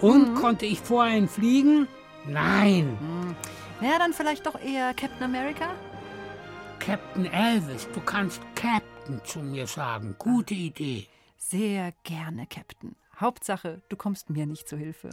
Und 0.00 0.32
mhm. 0.32 0.34
konnte 0.34 0.66
ich 0.66 0.80
vor 0.80 1.04
einen 1.04 1.28
fliegen? 1.28 1.86
Nein. 2.26 2.98
Hm. 3.00 3.36
Ja, 3.80 3.98
dann 3.98 4.12
vielleicht 4.12 4.46
doch 4.46 4.60
eher 4.60 4.92
Captain 4.94 5.22
America? 5.22 5.68
Captain 6.80 7.26
Elvis, 7.26 7.88
du 7.92 8.00
kannst 8.00 8.40
Captain 8.54 9.20
zu 9.24 9.40
mir 9.40 9.66
sagen. 9.66 10.16
Gute 10.18 10.54
Idee. 10.54 11.06
Sehr 11.36 11.92
gerne, 12.02 12.46
Captain. 12.46 12.96
Hauptsache, 13.18 13.82
du 13.88 13.96
kommst 13.96 14.30
mir 14.30 14.46
nicht 14.46 14.68
zu 14.68 14.76
Hilfe. 14.76 15.10